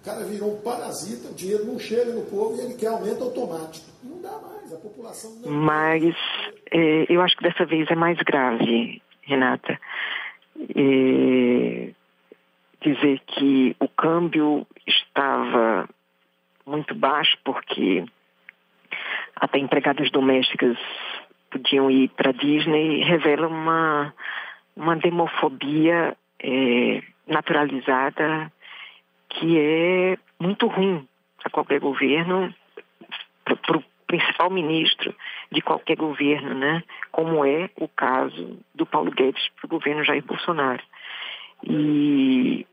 o 0.01 0.04
cara 0.04 0.25
virou 0.25 0.56
um 0.56 0.62
parasita, 0.62 1.30
o 1.30 1.34
dinheiro 1.36 1.66
não 1.66 1.78
chega 1.78 2.12
no 2.12 2.24
povo 2.24 2.58
e 2.58 2.66
ele 2.66 2.74
quer 2.74 2.88
aumento 2.88 3.24
automático. 3.24 3.86
Não 4.04 4.20
dá 4.22 4.32
mais, 4.32 4.74
a 4.74 4.78
população 4.78 5.36
não. 5.36 5.51
Mas 5.51 6.16
é, 6.72 7.06
eu 7.08 7.22
acho 7.22 7.38
que 7.38 7.44
dessa 7.44 7.63
vez 7.63 7.88
é 7.92 7.96
mais 7.96 8.18
grave, 8.18 9.04
Renata. 9.22 9.80
É, 10.75 11.92
dizer 12.82 13.20
que 13.28 13.76
o 13.80 13.88
câmbio 13.88 14.66
estava 14.88 15.88
muito 16.66 16.96
baixo 16.96 17.38
porque 17.44 18.06
até 19.36 19.58
empregadas 19.58 20.12
domésticas 20.12 20.78
podiam 21.50 21.90
ir 21.90 22.10
para 22.10 22.32
Disney 22.32 23.04
revela 23.04 23.48
uma 23.48 24.14
uma 24.76 24.96
demofobia 24.96 26.16
é, 26.42 27.04
naturalizada 27.28 28.52
que 29.30 29.60
é 29.60 30.18
muito 30.40 30.68
ruim 30.68 31.08
a 31.44 31.50
qualquer 31.50 31.80
governo 31.80 32.54
para 33.44 33.78
o 33.78 33.84
principal 34.08 34.50
ministro 34.50 35.14
de 35.52 35.62
qualquer 35.62 35.96
governo, 35.96 36.56
né? 36.56 36.84
Como 37.12 37.46
é 37.46 37.70
o 37.76 37.88
caso 37.88 38.58
do 38.74 38.86
Paulo 38.86 39.12
Guedes 39.12 39.48
para 39.56 39.66
o 39.66 39.70
governo 39.70 40.04
Jair 40.04 40.24
Bolsonaro. 40.24 40.82
E, 41.63 42.66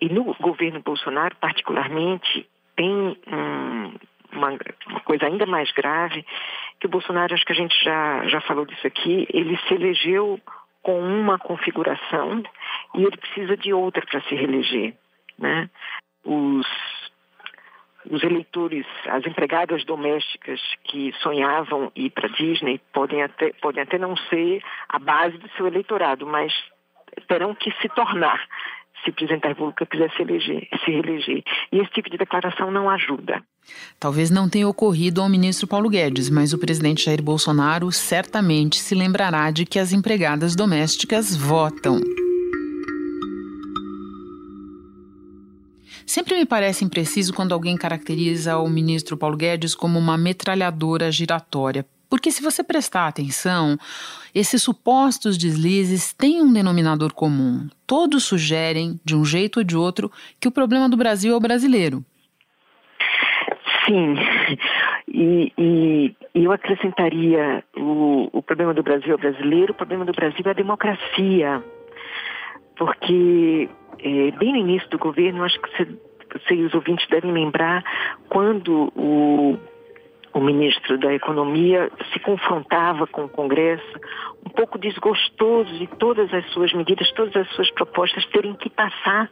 e 0.00 0.08
no 0.08 0.34
governo 0.34 0.80
Bolsonaro, 0.80 1.34
particularmente, 1.36 2.48
tem 2.76 2.90
um, 2.92 3.94
uma, 4.32 4.56
uma, 4.86 5.00
coisa 5.00 5.26
ainda 5.26 5.46
mais 5.46 5.70
grave, 5.72 6.24
que 6.80 6.86
o 6.86 6.90
Bolsonaro, 6.90 7.34
acho 7.34 7.44
que 7.44 7.52
a 7.52 7.56
gente 7.56 7.84
já, 7.84 8.26
já 8.28 8.40
falou 8.42 8.64
disso 8.64 8.86
aqui, 8.86 9.26
ele 9.32 9.58
se 9.66 9.74
elegeu 9.74 10.40
com 10.82 11.00
uma 11.00 11.38
configuração 11.38 12.42
e 12.94 13.02
ele 13.02 13.16
precisa 13.16 13.56
de 13.56 13.72
outra 13.72 14.04
para 14.06 14.20
se 14.22 14.34
reeleger. 14.34 14.94
Né? 15.38 15.68
Os, 16.24 16.66
os 18.10 18.22
eleitores, 18.22 18.86
as 19.06 19.26
empregadas 19.26 19.84
domésticas 19.84 20.60
que 20.84 21.12
sonhavam 21.20 21.90
ir 21.94 22.10
para 22.10 22.28
Disney 22.28 22.80
podem 22.92 23.22
até, 23.22 23.52
podem 23.60 23.82
até 23.82 23.98
não 23.98 24.16
ser 24.16 24.62
a 24.88 24.98
base 24.98 25.36
do 25.38 25.48
seu 25.50 25.66
eleitorado, 25.66 26.26
mas 26.26 26.52
terão 27.26 27.54
que 27.54 27.70
se 27.80 27.88
tornar 27.90 28.40
se 29.04 29.10
o 29.10 29.12
presidente 29.12 29.42
da 29.42 29.48
República 29.48 29.86
quiser 29.86 30.10
se, 30.12 30.22
eleger, 30.22 30.68
se 30.84 30.90
reeleger. 30.90 31.42
E 31.72 31.78
esse 31.78 31.90
tipo 31.92 32.10
de 32.10 32.18
declaração 32.18 32.70
não 32.70 32.90
ajuda. 32.90 33.42
Talvez 33.98 34.30
não 34.30 34.48
tenha 34.48 34.68
ocorrido 34.68 35.20
ao 35.20 35.28
ministro 35.28 35.66
Paulo 35.66 35.88
Guedes, 35.88 36.30
mas 36.30 36.52
o 36.52 36.58
presidente 36.58 37.04
Jair 37.04 37.22
Bolsonaro 37.22 37.90
certamente 37.92 38.78
se 38.78 38.94
lembrará 38.94 39.50
de 39.50 39.64
que 39.64 39.78
as 39.78 39.92
empregadas 39.92 40.56
domésticas 40.56 41.36
votam. 41.36 42.00
Sempre 46.06 46.36
me 46.36 46.46
parece 46.46 46.84
impreciso 46.84 47.34
quando 47.34 47.52
alguém 47.52 47.76
caracteriza 47.76 48.56
o 48.56 48.68
ministro 48.68 49.16
Paulo 49.16 49.36
Guedes 49.36 49.74
como 49.74 49.98
uma 49.98 50.16
metralhadora 50.16 51.12
giratória. 51.12 51.84
Porque 52.08 52.30
se 52.30 52.42
você 52.42 52.64
prestar 52.64 53.06
atenção, 53.06 53.76
esses 54.34 54.62
supostos 54.62 55.36
deslizes 55.36 56.12
têm 56.12 56.42
um 56.42 56.52
denominador 56.52 57.12
comum. 57.12 57.68
Todos 57.86 58.24
sugerem, 58.24 58.98
de 59.04 59.14
um 59.14 59.24
jeito 59.24 59.58
ou 59.58 59.64
de 59.64 59.76
outro, 59.76 60.10
que 60.40 60.48
o 60.48 60.52
problema 60.52 60.88
do 60.88 60.96
Brasil 60.96 61.34
é 61.34 61.36
o 61.36 61.40
brasileiro. 61.40 62.04
Sim, 63.86 64.14
e, 65.08 65.52
e, 65.56 66.14
eu 66.34 66.52
acrescentaria 66.52 67.64
o, 67.76 68.28
o 68.32 68.42
problema 68.42 68.74
do 68.74 68.82
Brasil 68.82 69.12
é 69.12 69.14
o 69.14 69.18
brasileiro, 69.18 69.72
o 69.72 69.76
problema 69.76 70.04
do 70.04 70.12
Brasil 70.12 70.42
é 70.44 70.50
a 70.50 70.54
democracia. 70.54 71.62
Porque 72.76 73.68
é, 73.98 74.30
bem 74.32 74.52
no 74.52 74.58
início 74.58 74.88
do 74.90 74.98
governo, 74.98 75.42
acho 75.42 75.58
que 75.60 75.70
você, 75.70 75.88
você 76.32 76.54
e 76.54 76.64
os 76.64 76.74
ouvintes 76.74 77.06
devem 77.08 77.32
lembrar 77.32 77.82
quando 78.28 78.92
o, 78.94 79.58
o 80.38 80.40
ministro 80.40 80.96
da 80.98 81.12
Economia 81.12 81.90
se 82.12 82.20
confrontava 82.20 83.08
com 83.08 83.24
o 83.24 83.28
Congresso, 83.28 84.00
um 84.46 84.50
pouco 84.50 84.78
desgostoso 84.78 85.70
de 85.78 85.86
todas 85.98 86.32
as 86.32 86.46
suas 86.52 86.72
medidas, 86.72 87.10
todas 87.12 87.34
as 87.34 87.48
suas 87.54 87.68
propostas 87.72 88.24
terem 88.26 88.54
que 88.54 88.70
passar 88.70 89.28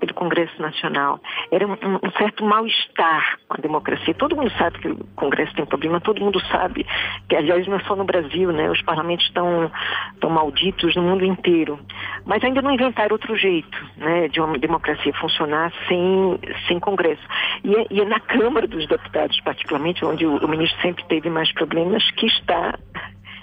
pelo 0.00 0.14
Congresso 0.14 0.60
Nacional. 0.60 1.20
Era 1.50 1.66
um, 1.66 1.72
um 1.72 2.10
certo 2.16 2.44
mal-estar 2.44 3.38
com 3.46 3.58
a 3.58 3.60
democracia. 3.60 4.14
Todo 4.14 4.36
mundo 4.36 4.50
sabe 4.56 4.78
que 4.78 4.88
o 4.88 4.96
Congresso 5.16 5.54
tem 5.54 5.66
problema, 5.66 6.00
todo 6.00 6.20
mundo 6.20 6.40
sabe 6.46 6.86
que, 7.28 7.36
aliás, 7.36 7.66
não 7.66 7.76
é 7.76 7.80
só 7.80 7.94
no 7.94 8.04
Brasil, 8.04 8.50
né? 8.50 8.70
Os 8.70 8.80
parlamentos 8.82 9.26
estão, 9.26 9.70
estão 10.14 10.30
malditos 10.30 10.96
no 10.96 11.02
mundo 11.02 11.24
inteiro. 11.24 11.78
Mas 12.24 12.42
ainda 12.42 12.62
não 12.62 12.72
inventaram 12.72 13.12
outro 13.12 13.36
jeito 13.36 13.78
né, 13.96 14.28
de 14.28 14.40
uma 14.40 14.58
democracia 14.58 15.12
funcionar 15.14 15.72
sem, 15.88 16.38
sem 16.66 16.80
Congresso. 16.80 17.22
E 17.64 17.74
é, 17.74 17.86
e 17.90 18.00
é 18.00 18.04
na 18.04 18.20
Câmara 18.20 18.66
dos 18.66 18.86
Deputados, 18.86 19.38
particularmente, 19.40 20.04
onde 20.04 20.26
o, 20.26 20.37
o 20.42 20.48
ministro 20.48 20.80
sempre 20.80 21.04
teve 21.04 21.30
mais 21.30 21.52
problemas, 21.52 22.08
que 22.12 22.26
está 22.26 22.78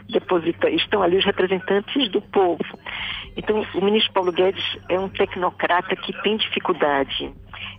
deposita, 0.10 0.70
estão 0.70 1.02
ali 1.02 1.18
os 1.18 1.26
representantes 1.26 2.10
do 2.12 2.22
povo. 2.22 2.64
Então, 3.36 3.66
o 3.74 3.84
ministro 3.84 4.14
Paulo 4.14 4.32
Guedes 4.32 4.64
é 4.90 5.00
um 5.00 5.10
tecnocrata 5.10 5.96
que 5.96 6.14
tem 6.22 6.38
dificuldade 6.38 7.34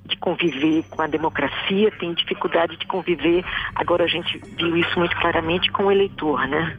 de 0.05 0.17
conviver 0.19 0.85
com 0.91 1.03
a 1.03 1.07
democracia, 1.07 1.91
tem 1.93 2.15
dificuldade 2.15 2.77
de 2.77 2.87
conviver, 2.87 3.45
agora 3.75 4.05
a 4.05 4.09
gente 4.09 4.39
viu 4.59 4.77
isso 4.77 4.99
muito 4.99 5.17
claramente 5.17 5.71
com 5.71 5.85
o 5.85 5.93
eleitor, 5.93 6.47
né? 6.49 6.77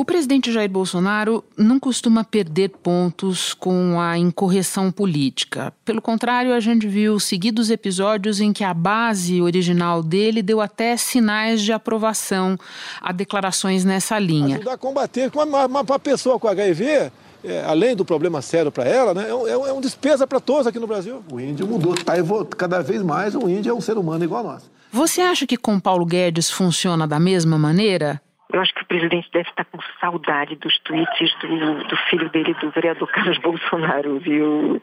O 0.00 0.04
presidente 0.04 0.50
Jair 0.50 0.70
Bolsonaro 0.70 1.44
não 1.58 1.78
costuma 1.78 2.24
perder 2.24 2.70
pontos 2.70 3.52
com 3.52 4.00
a 4.00 4.16
incorreção 4.16 4.90
política. 4.90 5.74
Pelo 5.84 6.00
contrário, 6.00 6.54
a 6.54 6.58
gente 6.58 6.88
viu 6.88 7.20
seguidos 7.20 7.68
episódios 7.68 8.40
em 8.40 8.50
que 8.50 8.64
a 8.64 8.72
base 8.72 9.42
original 9.42 10.02
dele 10.02 10.42
deu 10.42 10.58
até 10.58 10.96
sinais 10.96 11.60
de 11.60 11.70
aprovação 11.70 12.58
a 12.98 13.12
declaraçõevo 13.12 13.86
nessa 13.86 14.18
linha. 14.18 14.56
Ajudar 14.56 14.72
a 14.72 14.78
combater 14.78 15.30
com 15.30 15.44
uma, 15.44 15.66
uma, 15.66 15.82
uma 15.82 15.98
pessoa 15.98 16.40
com 16.40 16.48
HIV 16.48 17.12
é, 17.44 17.62
além 17.66 17.94
do 17.94 18.02
problema 18.02 18.40
sério 18.40 18.72
para 18.72 18.84
ela, 18.84 19.12
né, 19.12 19.28
é, 19.28 19.34
um, 19.34 19.66
é 19.66 19.72
um 19.74 19.82
despesa 19.82 20.26
para 20.26 20.40
todos 20.40 20.66
aqui 20.66 20.78
no 20.78 20.86
Brasil. 20.86 21.22
O 21.30 21.38
índio 21.38 21.66
mudou, 21.66 21.94
tá, 21.94 22.14
cada 22.56 22.80
vez 22.80 23.02
mais 23.02 23.34
o 23.34 23.46
índio 23.50 23.68
é 23.68 23.74
um 23.74 23.82
ser 23.82 23.98
humano 23.98 24.24
igual 24.24 24.40
a 24.48 24.52
nós. 24.54 24.62
Você 24.90 25.20
acha 25.20 25.46
que 25.46 25.58
com 25.58 25.78
Paulo 25.78 26.06
Guedes 26.06 26.50
funciona 26.50 27.06
da 27.06 27.20
mesma 27.20 27.58
maneira? 27.58 28.18
Eu 28.52 28.60
acho 28.60 28.74
que 28.74 28.82
o 28.82 28.86
presidente 28.86 29.30
deve 29.32 29.48
estar 29.48 29.64
com 29.64 29.78
saudade 30.00 30.56
dos 30.56 30.78
tweets 30.80 31.34
do, 31.40 31.84
do 31.84 31.96
filho 32.08 32.28
dele, 32.30 32.54
do 32.54 32.70
vereador 32.70 33.08
Carlos 33.08 33.38
Bolsonaro, 33.42 34.18
viu? 34.18 34.82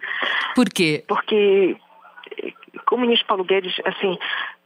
Por 0.56 0.70
quê? 0.70 1.04
Porque 1.08 1.78
como 2.86 3.04
o 3.04 3.06
ministro 3.06 3.28
Paulo 3.28 3.44
Guedes, 3.44 3.76
assim, 3.86 4.18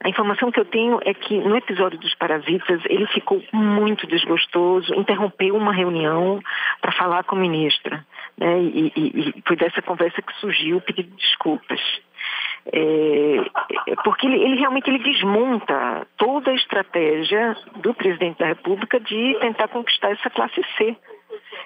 a 0.04 0.10
informação 0.10 0.52
que 0.52 0.60
eu 0.60 0.66
tenho 0.66 1.00
é 1.04 1.14
que 1.14 1.38
no 1.38 1.56
episódio 1.56 2.00
dos 2.00 2.14
parasitas 2.16 2.82
ele 2.86 3.08
ficou 3.08 3.42
muito 3.54 4.08
desgostoso, 4.08 4.94
interrompeu 4.96 5.56
uma 5.56 5.74
reunião 5.74 6.42
para 6.82 6.92
falar 6.92 7.24
com 7.24 7.36
a 7.36 7.40
ministra. 7.40 8.06
Né? 8.38 8.62
E, 8.62 8.94
e, 8.96 9.20
e 9.20 9.44
foi 9.46 9.56
dessa 9.56 9.82
conversa 9.82 10.22
que 10.22 10.34
surgiu 10.40 10.78
o 10.78 10.82
pedido 10.82 11.10
de 11.10 11.16
desculpas. 11.18 11.80
É, 12.66 13.38
é, 13.88 13.96
porque 14.04 14.28
ele, 14.28 14.44
ele, 14.44 14.56
realmente 14.60 14.88
ele 14.90 15.00
desmonta 15.00 16.06
toda 16.18 16.52
a 16.52 16.56
estratégia 16.56 17.56
do 17.78 17.94
presidente 17.94 18.38
da 18.38 18.48
República 18.48 19.00
de 19.00 19.38
tentar 19.40 19.68
conquistar 19.70 20.12
essa 20.12 20.30
classe 20.30 20.62
C. 20.78 20.96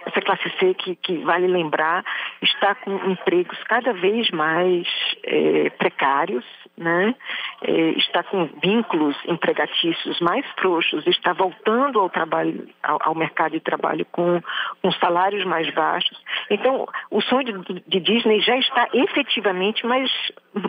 Essa 0.05 0.21
classe 0.21 0.49
C 0.59 0.73
que, 0.73 0.95
que 0.95 1.17
vale 1.17 1.47
lembrar, 1.47 2.03
está 2.41 2.75
com 2.75 2.95
empregos 3.09 3.57
cada 3.63 3.93
vez 3.93 4.29
mais 4.31 4.87
é, 5.23 5.69
precários, 5.71 6.45
né? 6.77 7.15
É, 7.61 7.71
está 7.91 8.23
com 8.23 8.45
vínculos 8.61 9.15
empregatícios 9.27 10.19
mais 10.19 10.45
frouxos, 10.59 11.05
está 11.07 11.33
voltando 11.33 11.99
ao 11.99 12.09
trabalho, 12.09 12.67
ao, 12.83 12.99
ao 13.01 13.15
mercado 13.15 13.53
de 13.53 13.59
trabalho 13.59 14.05
com, 14.11 14.41
com, 14.81 14.91
salários 14.93 15.45
mais 15.45 15.69
baixos. 15.73 16.17
Então, 16.49 16.87
o 17.09 17.21
sonho 17.21 17.63
de, 17.63 17.83
de, 17.87 17.99
Disney 17.99 18.41
já 18.41 18.57
está 18.57 18.87
efetivamente 18.93 19.85
mais, 19.85 20.11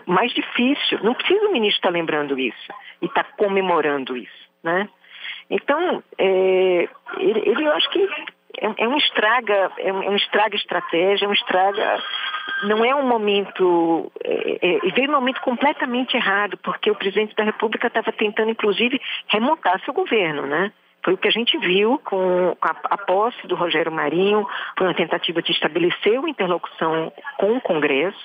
mais 0.06 0.32
difícil. 0.32 1.00
Não 1.02 1.14
precisa 1.14 1.46
o 1.46 1.52
ministro 1.52 1.78
estar 1.78 1.90
lembrando 1.90 2.38
isso 2.38 2.72
e 3.02 3.06
estar 3.06 3.24
comemorando 3.36 4.16
isso, 4.16 4.48
né? 4.62 4.88
Então, 5.50 6.02
é, 6.18 6.88
ele, 7.18 7.42
ele, 7.44 7.64
eu 7.64 7.72
acho 7.72 7.88
que 7.90 8.08
é, 8.58 8.84
é 8.84 8.88
um 8.88 8.96
estraga, 8.96 9.70
é 9.78 9.92
um, 9.92 10.02
é 10.02 10.10
um, 10.10 10.16
estraga 10.16 10.56
estratégia, 10.56 11.26
é 11.26 11.28
um 11.28 11.32
estraga. 11.32 12.02
Não 12.64 12.84
é 12.84 12.94
um 12.94 13.06
momento. 13.06 14.10
É, 14.22 14.86
é, 14.86 14.90
veio 14.92 15.08
um 15.08 15.14
momento 15.14 15.40
completamente 15.40 16.16
errado, 16.16 16.56
porque 16.58 16.90
o 16.90 16.94
presidente 16.94 17.34
da 17.34 17.44
República 17.44 17.86
estava 17.88 18.12
tentando, 18.12 18.50
inclusive, 18.50 19.00
remontar 19.28 19.80
seu 19.84 19.92
governo, 19.92 20.46
né? 20.46 20.72
Foi 21.04 21.14
o 21.14 21.18
que 21.18 21.28
a 21.28 21.30
gente 21.30 21.56
viu 21.58 22.00
com 22.04 22.56
a, 22.60 22.74
a, 22.90 22.98
posse 22.98 23.46
do 23.46 23.54
Rogério 23.54 23.92
Marinho, 23.92 24.44
foi 24.76 24.88
uma 24.88 24.94
tentativa 24.94 25.40
de 25.40 25.52
estabelecer 25.52 26.18
uma 26.18 26.28
interlocução 26.28 27.12
com 27.38 27.56
o 27.56 27.60
Congresso. 27.60 28.18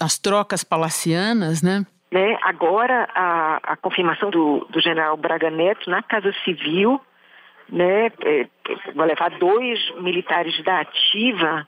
As 0.00 0.18
trocas 0.18 0.64
palacianas, 0.64 1.62
né? 1.62 1.84
né? 2.10 2.38
Agora, 2.42 3.06
a, 3.14 3.60
a 3.62 3.76
confirmação 3.76 4.30
do, 4.30 4.66
do 4.70 4.80
general 4.80 5.18
Braga 5.18 5.50
Neto 5.50 5.90
na 5.90 6.02
Casa 6.02 6.32
Civil, 6.44 6.98
né, 7.68 8.06
é, 8.24 8.46
levar 8.94 9.30
dois 9.38 9.78
militares 10.00 10.62
da 10.64 10.80
ativa 10.80 11.66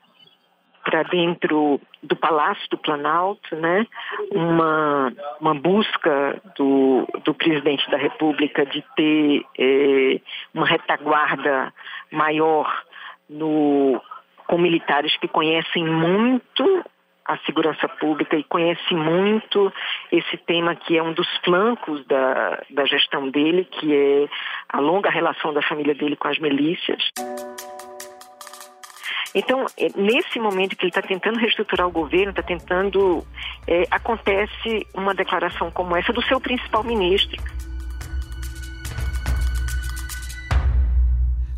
para 0.83 1.03
dentro 1.03 1.81
do 2.01 2.15
Palácio 2.15 2.65
do 2.69 2.77
Planalto, 2.77 3.55
né? 3.57 3.85
Uma, 4.31 5.13
uma 5.41 5.53
busca 5.53 6.41
do, 6.55 7.05
do 7.25 7.33
presidente 7.33 7.89
da 7.91 7.97
República 7.97 8.65
de 8.65 8.81
ter 8.95 9.45
é, 9.59 10.21
uma 10.53 10.65
retaguarda 10.65 11.73
maior 12.09 12.83
no, 13.29 14.01
com 14.47 14.57
militares 14.57 15.17
que 15.17 15.27
conhecem 15.27 15.85
muito 15.85 16.85
a 17.27 17.37
segurança 17.39 17.87
pública 17.89 18.37
e 18.37 18.43
conhece 18.43 18.93
muito 18.93 19.71
esse 20.11 20.37
tema 20.37 20.75
que 20.75 20.97
é 20.97 21.03
um 21.03 21.13
dos 21.13 21.27
flancos 21.43 22.05
da, 22.05 22.63
da 22.69 22.85
gestão 22.85 23.29
dele, 23.29 23.65
que 23.65 23.93
é 23.93 24.29
a 24.69 24.79
longa 24.79 25.09
relação 25.09 25.53
da 25.53 25.61
família 25.61 25.93
dele 25.93 26.15
com 26.15 26.27
as 26.27 26.39
milícias. 26.39 27.11
Então, 29.35 29.65
é, 29.77 29.89
nesse 29.95 30.39
momento 30.39 30.75
que 30.75 30.85
ele 30.85 30.89
está 30.89 31.01
tentando 31.01 31.37
reestruturar 31.37 31.87
o 31.87 31.91
governo, 31.91 32.31
está 32.31 32.41
tentando. 32.41 33.23
É, 33.67 33.83
acontece 33.91 34.87
uma 34.93 35.13
declaração 35.13 35.69
como 35.69 35.95
essa 35.95 36.13
do 36.13 36.23
seu 36.23 36.39
principal 36.39 36.83
ministro. 36.83 37.37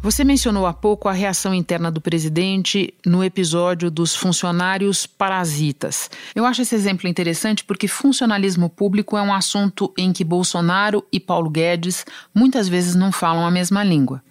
Você 0.01 0.23
mencionou 0.23 0.65
há 0.65 0.73
pouco 0.73 1.09
a 1.09 1.11
reação 1.11 1.53
interna 1.53 1.91
do 1.91 1.99
presidente 1.99 2.93
no 3.05 3.21
episódio 3.21 3.91
dos 3.91 4.15
funcionários 4.15 5.05
parasitas. 5.05 6.09
Eu 6.33 6.45
acho 6.45 6.61
esse 6.61 6.73
exemplo 6.73 7.05
interessante 7.09 7.65
porque 7.65 7.85
funcionalismo 7.85 8.69
público 8.69 9.17
é 9.17 9.21
um 9.21 9.33
assunto 9.33 9.93
em 9.97 10.13
que 10.13 10.23
Bolsonaro 10.23 11.03
e 11.11 11.19
Paulo 11.19 11.49
Guedes 11.49 12.05
muitas 12.33 12.69
vezes 12.69 12.95
não 12.95 13.11
falam 13.11 13.45
a 13.45 13.51
mesma 13.51 13.83
língua. 13.83 14.23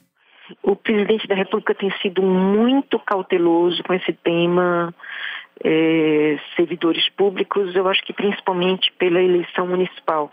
O 0.63 0.75
presidente 0.75 1.29
da 1.29 1.35
República 1.35 1.75
tem 1.75 1.93
sido 2.01 2.23
muito 2.23 2.99
cauteloso 3.01 3.83
com 3.83 3.93
esse 3.93 4.15
tema. 4.15 4.95
É, 5.63 6.39
servidores 6.57 7.11
públicos, 7.11 7.77
eu 7.77 7.87
acho 7.89 8.03
que 8.07 8.15
principalmente 8.15 8.91
pela 8.99 9.21
eleição 9.21 9.67
municipal. 9.67 10.33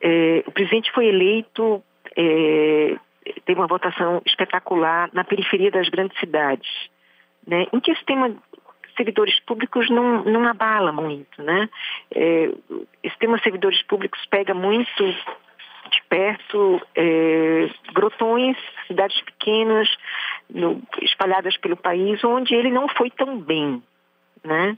É, 0.00 0.42
o 0.46 0.50
presidente 0.50 0.90
foi 0.92 1.08
eleito 1.08 1.82
é, 2.16 2.96
teve 3.44 3.60
uma 3.60 3.66
votação 3.66 4.22
espetacular 4.24 5.10
na 5.12 5.24
periferia 5.24 5.70
das 5.70 5.88
grandes 5.88 6.18
cidades, 6.18 6.70
né, 7.46 7.66
em 7.72 7.80
que 7.80 7.90
esse 7.90 8.04
tema 8.04 8.34
servidores 8.96 9.38
públicos 9.40 9.88
não, 9.88 10.24
não 10.24 10.46
abala 10.46 10.92
muito, 10.92 11.42
né? 11.42 11.70
É, 12.14 12.50
esse 13.02 13.16
tema 13.18 13.38
servidores 13.38 13.82
públicos 13.84 14.20
pega 14.26 14.52
muito 14.52 15.04
de 15.90 16.02
perto 16.08 16.80
é, 16.94 17.70
grotões, 17.92 18.56
cidades 18.86 19.20
pequenas, 19.22 19.88
no, 20.50 20.82
espalhadas 21.02 21.56
pelo 21.56 21.76
país, 21.76 22.22
onde 22.24 22.54
ele 22.54 22.70
não 22.70 22.88
foi 22.88 23.10
tão 23.10 23.38
bem, 23.38 23.82
né? 24.44 24.74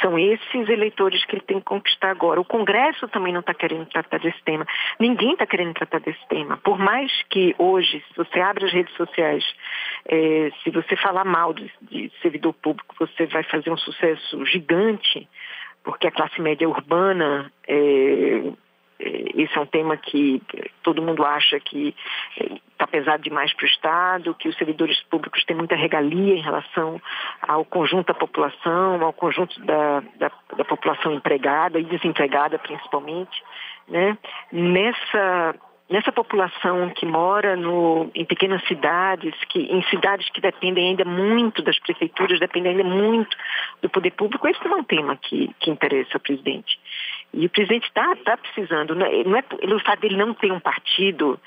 São 0.00 0.18
esses 0.18 0.68
eleitores 0.68 1.24
que 1.24 1.36
ele 1.36 1.44
tem 1.46 1.58
que 1.58 1.64
conquistar 1.64 2.10
agora. 2.10 2.40
O 2.40 2.44
Congresso 2.44 3.08
também 3.08 3.32
não 3.32 3.40
está 3.40 3.54
querendo 3.54 3.86
tratar 3.86 4.18
desse 4.18 4.42
tema. 4.44 4.66
Ninguém 4.98 5.32
está 5.32 5.46
querendo 5.46 5.74
tratar 5.74 6.00
desse 6.00 6.26
tema. 6.28 6.56
Por 6.58 6.78
mais 6.78 7.10
que 7.30 7.54
hoje, 7.58 8.04
se 8.08 8.16
você 8.16 8.40
abre 8.40 8.66
as 8.66 8.72
redes 8.72 8.94
sociais, 8.96 9.44
é, 10.06 10.50
se 10.62 10.70
você 10.70 10.96
falar 10.96 11.24
mal 11.24 11.52
de, 11.52 11.70
de 11.82 12.12
servidor 12.20 12.52
público, 12.54 12.94
você 12.98 13.26
vai 13.26 13.42
fazer 13.44 13.70
um 13.70 13.76
sucesso 13.76 14.44
gigante, 14.46 15.28
porque 15.82 16.06
a 16.06 16.12
classe 16.12 16.40
média 16.40 16.68
urbana 16.68 17.50
é, 17.66 18.52
esse 18.98 19.56
é 19.56 19.60
um 19.60 19.66
tema 19.66 19.96
que 19.96 20.42
todo 20.82 21.02
mundo 21.02 21.24
acha 21.24 21.60
que 21.60 21.94
está 22.72 22.84
é, 22.84 22.86
pesado 22.86 23.22
demais 23.22 23.52
para 23.52 23.64
o 23.64 23.68
Estado, 23.68 24.34
que 24.34 24.48
os 24.48 24.56
servidores 24.56 25.00
públicos 25.04 25.44
têm 25.44 25.56
muita 25.56 25.76
regalia 25.76 26.34
em 26.34 26.42
relação 26.42 27.00
ao 27.42 27.64
conjunto 27.64 28.06
da 28.06 28.14
população, 28.14 29.02
ao 29.04 29.12
conjunto 29.12 29.58
da, 29.60 30.00
da, 30.16 30.32
da 30.56 30.64
população 30.64 31.12
empregada 31.12 31.78
e 31.78 31.84
desempregada 31.84 32.58
principalmente. 32.58 33.42
Né? 33.88 34.16
Nessa, 34.50 35.54
nessa 35.90 36.10
população 36.10 36.90
que 36.90 37.04
mora 37.04 37.54
no, 37.54 38.10
em 38.14 38.24
pequenas 38.24 38.64
cidades, 38.66 39.34
que, 39.48 39.60
em 39.60 39.82
cidades 39.84 40.28
que 40.30 40.40
dependem 40.40 40.88
ainda 40.90 41.04
muito 41.04 41.62
das 41.62 41.78
prefeituras, 41.78 42.40
dependem 42.40 42.72
ainda 42.72 42.84
muito 42.84 43.36
do 43.82 43.90
poder 43.90 44.10
público, 44.12 44.48
esse 44.48 44.64
não 44.64 44.78
é 44.78 44.80
um 44.80 44.84
tema 44.84 45.16
que, 45.16 45.54
que 45.60 45.70
interessa 45.70 46.12
ao 46.14 46.20
presidente. 46.20 46.78
E 47.32 47.46
o 47.46 47.50
presidente 47.50 47.86
está 47.86 48.16
tá 48.16 48.36
precisando, 48.36 48.94
não 48.94 49.06
é, 49.06 49.24
não 49.24 49.36
é, 49.36 49.44
o 49.74 49.80
fato 49.80 50.00
dele 50.00 50.16
não 50.16 50.32
ter 50.32 50.50
um 50.50 50.60
partido 50.60 51.38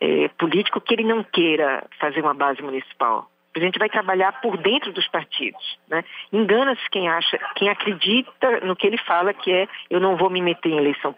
é, 0.00 0.28
político 0.38 0.80
que 0.80 0.94
ele 0.94 1.04
não 1.04 1.22
queira 1.22 1.84
fazer 1.98 2.20
uma 2.20 2.34
base 2.34 2.62
municipal. 2.62 3.28
O 3.50 3.52
presidente 3.52 3.78
vai 3.78 3.88
trabalhar 3.88 4.40
por 4.40 4.56
dentro 4.56 4.92
dos 4.92 5.08
partidos. 5.08 5.78
Né? 5.88 6.04
Engana-se 6.32 6.88
quem 6.90 7.08
acha, 7.08 7.38
quem 7.56 7.68
acredita 7.68 8.60
no 8.60 8.76
que 8.76 8.86
ele 8.86 8.98
fala, 8.98 9.34
que 9.34 9.50
é 9.50 9.68
eu 9.90 9.98
não 10.00 10.16
vou 10.16 10.30
me 10.30 10.40
meter 10.40 10.70
em 10.70 10.78
eleição 10.78 11.14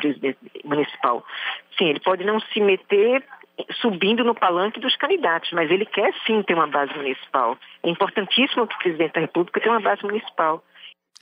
municipal. 0.65 1.25
Sim, 1.77 1.91
ele 1.91 2.01
pode 2.01 2.25
não 2.25 2.41
se 2.41 2.61
meter 2.61 3.23
subindo 3.81 4.25
no 4.25 4.35
palanque 4.35 4.81
dos 4.81 4.97
candidatos, 4.97 5.51
mas 5.53 5.71
ele 5.71 5.85
quer 5.85 6.15
sim 6.27 6.43
ter 6.43 6.55
uma 6.55 6.67
base 6.67 6.95
municipal. 6.97 7.59
É 7.83 7.91
importantíssimo 7.91 8.67
que 8.67 8.75
o 8.75 8.79
presidente 8.79 9.13
da 9.13 9.21
República 9.21 9.61
tenha 9.61 9.75
uma 9.75 9.81
base 9.81 10.03
municipal. 10.03 10.63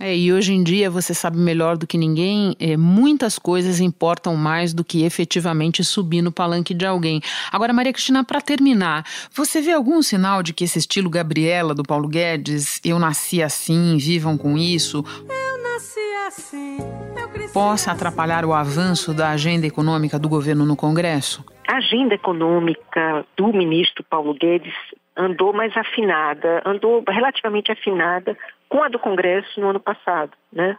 É, 0.01 0.17
e 0.17 0.33
hoje 0.33 0.53
em 0.53 0.63
dia 0.63 0.89
você 0.89 1.13
sabe 1.13 1.39
melhor 1.39 1.77
do 1.77 1.85
que 1.85 1.99
ninguém, 1.99 2.55
é, 2.61 2.77
muitas 2.77 3.37
coisas 3.37 3.81
importam 3.81 4.37
mais 4.37 4.73
do 4.73 4.85
que 4.85 5.05
efetivamente 5.05 5.83
subir 5.83 6.23
no 6.23 6.31
palanque 6.31 6.73
de 6.73 6.87
alguém. 6.87 7.21
Agora, 7.51 7.73
Maria 7.73 7.93
Cristina, 7.93 8.23
para 8.23 8.41
terminar, 8.41 9.05
você 9.33 9.61
vê 9.61 9.73
algum 9.73 10.01
sinal 10.01 10.41
de 10.41 10.53
que 10.53 10.63
esse 10.63 10.79
estilo 10.79 11.11
Gabriela 11.11 11.75
do 11.75 11.83
Paulo 11.83 12.07
Guedes, 12.07 12.81
eu 12.85 12.97
nasci 12.97 13.43
assim, 13.43 13.97
vivam 13.97 14.39
com 14.39 14.57
isso, 14.57 15.05
eu 15.29 15.63
nasci 15.65 15.99
assim, 16.29 16.79
eu 17.17 17.49
possa 17.53 17.91
atrapalhar 17.91 18.45
o 18.45 18.53
avanço 18.53 19.13
da 19.13 19.31
agenda 19.31 19.67
econômica 19.67 20.17
do 20.17 20.29
governo 20.29 20.65
no 20.65 20.77
Congresso? 20.77 21.45
A 21.67 21.79
agenda 21.79 22.15
econômica 22.15 23.27
do 23.37 23.49
ministro 23.49 24.05
Paulo 24.09 24.33
Guedes 24.33 24.75
andou 25.19 25.53
mais 25.53 25.77
afinada, 25.77 26.63
andou 26.65 27.03
relativamente 27.07 27.73
afinada 27.73 28.39
com 28.69 28.83
a 28.83 28.89
do 28.89 28.99
Congresso 28.99 29.61
no 29.61 29.71
ano 29.71 29.81
passado. 29.81 30.31
Né? 30.53 30.79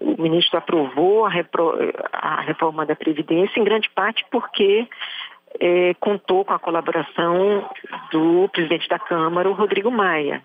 O 0.00 0.20
ministro 0.20 0.58
aprovou 0.58 1.26
a, 1.26 1.28
repro, 1.28 1.74
a 2.12 2.40
reforma 2.40 2.86
da 2.86 2.96
Previdência, 2.96 3.60
em 3.60 3.64
grande 3.64 3.90
parte 3.90 4.24
porque 4.30 4.88
é, 5.60 5.94
contou 6.00 6.44
com 6.44 6.54
a 6.54 6.58
colaboração 6.58 7.68
do 8.10 8.48
presidente 8.48 8.88
da 8.88 8.98
Câmara, 8.98 9.48
o 9.48 9.52
Rodrigo 9.54 9.90
Maia. 9.90 10.42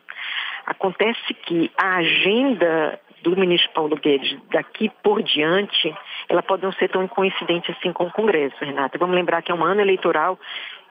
Acontece 0.66 1.34
que 1.46 1.72
a 1.78 1.96
agenda 1.96 3.00
do 3.24 3.36
ministro 3.36 3.70
Paulo 3.74 3.98
Guedes 3.98 4.38
daqui 4.52 4.90
por 5.04 5.22
diante, 5.22 5.94
ela 6.28 6.42
pode 6.42 6.64
não 6.64 6.72
ser 6.74 6.90
tão 6.90 7.08
coincidente 7.08 7.72
assim 7.72 7.92
com 7.92 8.06
o 8.06 8.12
Congresso, 8.12 8.56
Renata. 8.62 8.98
Vamos 8.98 9.16
lembrar 9.16 9.42
que 9.42 9.52
é 9.52 9.56
um 9.56 9.64
ano 9.64 9.82
eleitoral 9.82 10.40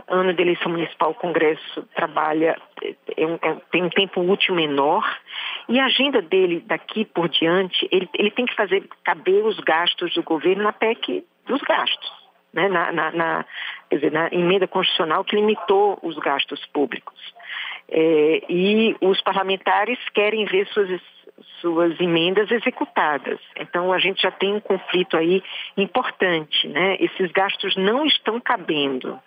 ano 0.08 0.32
de 0.32 0.42
eleição 0.42 0.72
municipal, 0.72 1.10
o 1.10 1.14
Congresso 1.14 1.82
trabalha, 1.94 2.56
é 3.16 3.26
um, 3.26 3.34
é, 3.34 3.56
tem 3.70 3.82
um 3.82 3.90
tempo 3.90 4.20
útil 4.20 4.54
menor, 4.54 5.04
e 5.68 5.78
a 5.78 5.86
agenda 5.86 6.22
dele 6.22 6.62
daqui 6.66 7.04
por 7.04 7.28
diante, 7.28 7.88
ele, 7.90 8.08
ele 8.14 8.30
tem 8.30 8.46
que 8.46 8.54
fazer 8.54 8.88
caber 9.04 9.44
os 9.44 9.58
gastos 9.60 10.14
do 10.14 10.22
governo 10.22 10.62
na 10.62 10.72
PEC 10.72 11.24
dos 11.46 11.60
gastos. 11.62 12.28
Né, 12.50 12.66
na, 12.66 12.90
na, 12.90 13.10
na, 13.12 13.44
dizer, 13.92 14.10
na 14.10 14.28
emenda 14.28 14.66
constitucional 14.66 15.22
que 15.22 15.36
limitou 15.36 15.98
os 16.02 16.16
gastos 16.16 16.64
públicos. 16.72 17.14
É, 17.90 18.42
e 18.48 18.96
os 19.02 19.20
parlamentares 19.20 19.98
querem 20.14 20.46
ver 20.46 20.66
suas 20.68 20.88
suas 21.60 21.98
emendas 22.00 22.50
executadas. 22.50 23.38
Então 23.56 23.92
a 23.92 23.98
gente 23.98 24.22
já 24.22 24.30
tem 24.30 24.54
um 24.54 24.60
conflito 24.60 25.16
aí 25.16 25.42
importante, 25.76 26.66
né? 26.68 26.96
Esses 27.00 27.30
gastos 27.32 27.76
não 27.76 28.04
estão 28.04 28.40
cabendo 28.40 29.20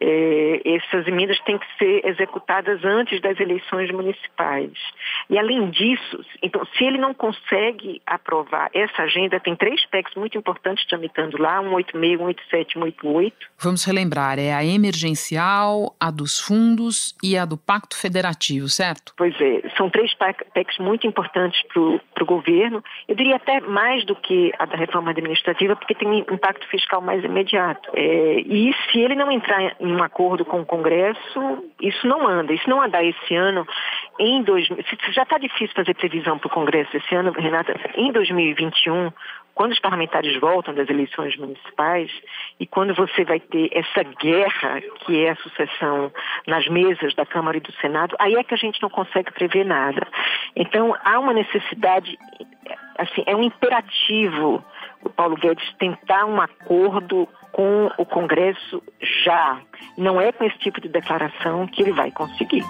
é, 0.00 0.60
essas 0.64 1.06
emendas 1.06 1.38
têm 1.40 1.58
que 1.58 1.66
ser 1.78 2.06
executadas 2.06 2.84
antes 2.84 3.20
das 3.20 3.38
eleições 3.40 3.90
municipais. 3.90 4.72
E 5.28 5.38
além 5.38 5.70
disso, 5.70 6.24
então, 6.42 6.64
se 6.76 6.84
ele 6.84 6.98
não 6.98 7.12
consegue 7.12 8.00
aprovar 8.06 8.70
essa 8.72 9.02
agenda, 9.02 9.40
tem 9.40 9.56
três 9.56 9.84
PECs 9.86 10.14
muito 10.14 10.38
importantes 10.38 10.86
tramitando 10.86 11.40
lá, 11.40 11.60
186, 11.62 12.18
187, 12.18 12.72
188. 12.74 13.36
Vamos 13.60 13.84
relembrar, 13.84 14.38
é 14.38 14.52
a 14.54 14.64
emergencial, 14.64 15.94
a 16.00 16.10
dos 16.10 16.40
fundos 16.40 17.16
e 17.22 17.36
a 17.36 17.44
do 17.44 17.56
Pacto 17.56 17.96
Federativo, 17.96 18.68
certo? 18.68 19.12
Pois 19.16 19.34
é, 19.40 19.62
são 19.76 19.90
três 19.90 20.12
PECs 20.14 20.78
muito 20.78 21.06
importantes 21.06 21.60
para 21.72 22.22
o 22.22 22.26
governo. 22.26 22.82
Eu 23.08 23.16
diria 23.16 23.36
até 23.36 23.60
mais 23.60 24.04
do 24.04 24.14
que 24.14 24.52
a 24.58 24.66
da 24.66 24.76
reforma 24.76 25.10
administrativa, 25.10 25.74
porque 25.76 25.94
tem 25.94 26.08
um 26.08 26.18
impacto 26.18 26.66
fiscal 26.68 27.00
mais 27.00 27.24
imediato. 27.24 27.90
É, 27.94 28.40
e 28.40 28.72
se 28.90 29.00
ele 29.00 29.14
não 29.14 29.30
entrar 29.30 29.76
em 29.80 29.87
um 29.92 30.02
acordo 30.02 30.44
com 30.44 30.60
o 30.60 30.66
Congresso, 30.66 31.70
isso 31.80 32.06
não 32.06 32.26
anda. 32.26 32.52
Isso 32.52 32.68
não 32.68 32.80
andar 32.80 33.04
esse 33.04 33.34
ano, 33.34 33.66
em 34.18 34.42
dois, 34.42 34.66
já 35.12 35.22
está 35.22 35.38
difícil 35.38 35.74
fazer 35.74 35.94
previsão 35.94 36.38
para 36.38 36.48
o 36.48 36.50
Congresso 36.50 36.96
esse 36.96 37.14
ano, 37.14 37.32
Renata, 37.32 37.74
em 37.94 38.12
2021, 38.12 39.10
quando 39.54 39.72
os 39.72 39.80
parlamentares 39.80 40.38
voltam 40.38 40.72
das 40.72 40.88
eleições 40.88 41.36
municipais 41.36 42.10
e 42.60 42.66
quando 42.66 42.94
você 42.94 43.24
vai 43.24 43.40
ter 43.40 43.68
essa 43.72 44.04
guerra 44.04 44.80
que 45.00 45.24
é 45.24 45.30
a 45.30 45.36
sucessão 45.36 46.12
nas 46.46 46.68
mesas 46.68 47.12
da 47.14 47.26
Câmara 47.26 47.56
e 47.56 47.60
do 47.60 47.72
Senado, 47.80 48.14
aí 48.20 48.36
é 48.36 48.44
que 48.44 48.54
a 48.54 48.56
gente 48.56 48.80
não 48.80 48.88
consegue 48.88 49.32
prever 49.32 49.64
nada. 49.64 50.06
Então 50.54 50.94
há 51.04 51.18
uma 51.18 51.32
necessidade, 51.32 52.16
assim, 52.98 53.24
é 53.26 53.34
um 53.34 53.42
imperativo 53.42 54.64
o 55.02 55.10
Paulo 55.10 55.36
Guedes 55.36 55.72
tentar 55.78 56.24
um 56.26 56.40
acordo 56.40 57.28
com 57.52 57.90
o 57.98 58.06
Congresso 58.06 58.82
já. 59.24 59.60
Não 59.96 60.20
é 60.20 60.32
com 60.32 60.44
esse 60.44 60.58
tipo 60.58 60.80
de 60.80 60.88
declaração 60.88 61.66
que 61.66 61.82
ele 61.82 61.92
vai 61.92 62.10
conseguir. 62.10 62.64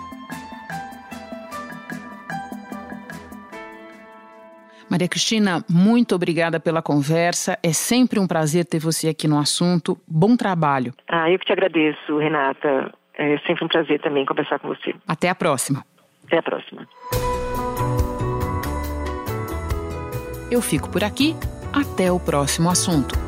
Maria 4.91 5.09
Cristina, 5.09 5.63
muito 5.69 6.15
obrigada 6.15 6.59
pela 6.59 6.81
conversa. 6.81 7.59
É 7.63 7.73
sempre 7.73 8.19
um 8.19 8.27
prazer 8.27 8.65
ter 8.65 8.79
você 8.79 9.09
aqui 9.09 9.29
no 9.29 9.39
assunto. 9.39 9.99
Bom 10.09 10.35
trabalho. 10.35 10.95
Ah, 11.07 11.31
eu 11.31 11.39
que 11.39 11.45
te 11.45 11.53
agradeço, 11.53 12.17
Renata. 12.17 12.93
É 13.15 13.37
sempre 13.47 13.65
um 13.65 13.69
prazer 13.69 14.01
também 14.01 14.25
conversar 14.25 14.59
com 14.59 14.69
você. 14.69 14.95
Até 15.07 15.29
a 15.29 15.35
próxima. 15.35 15.85
Até 16.27 16.39
a 16.39 16.43
próxima. 16.43 16.89
Eu 20.51 20.63
fico 20.63 20.89
por 20.89 21.05
aqui. 21.05 21.35
Até 21.73 22.11
o 22.11 22.19
próximo 22.19 22.71
assunto. 22.71 23.28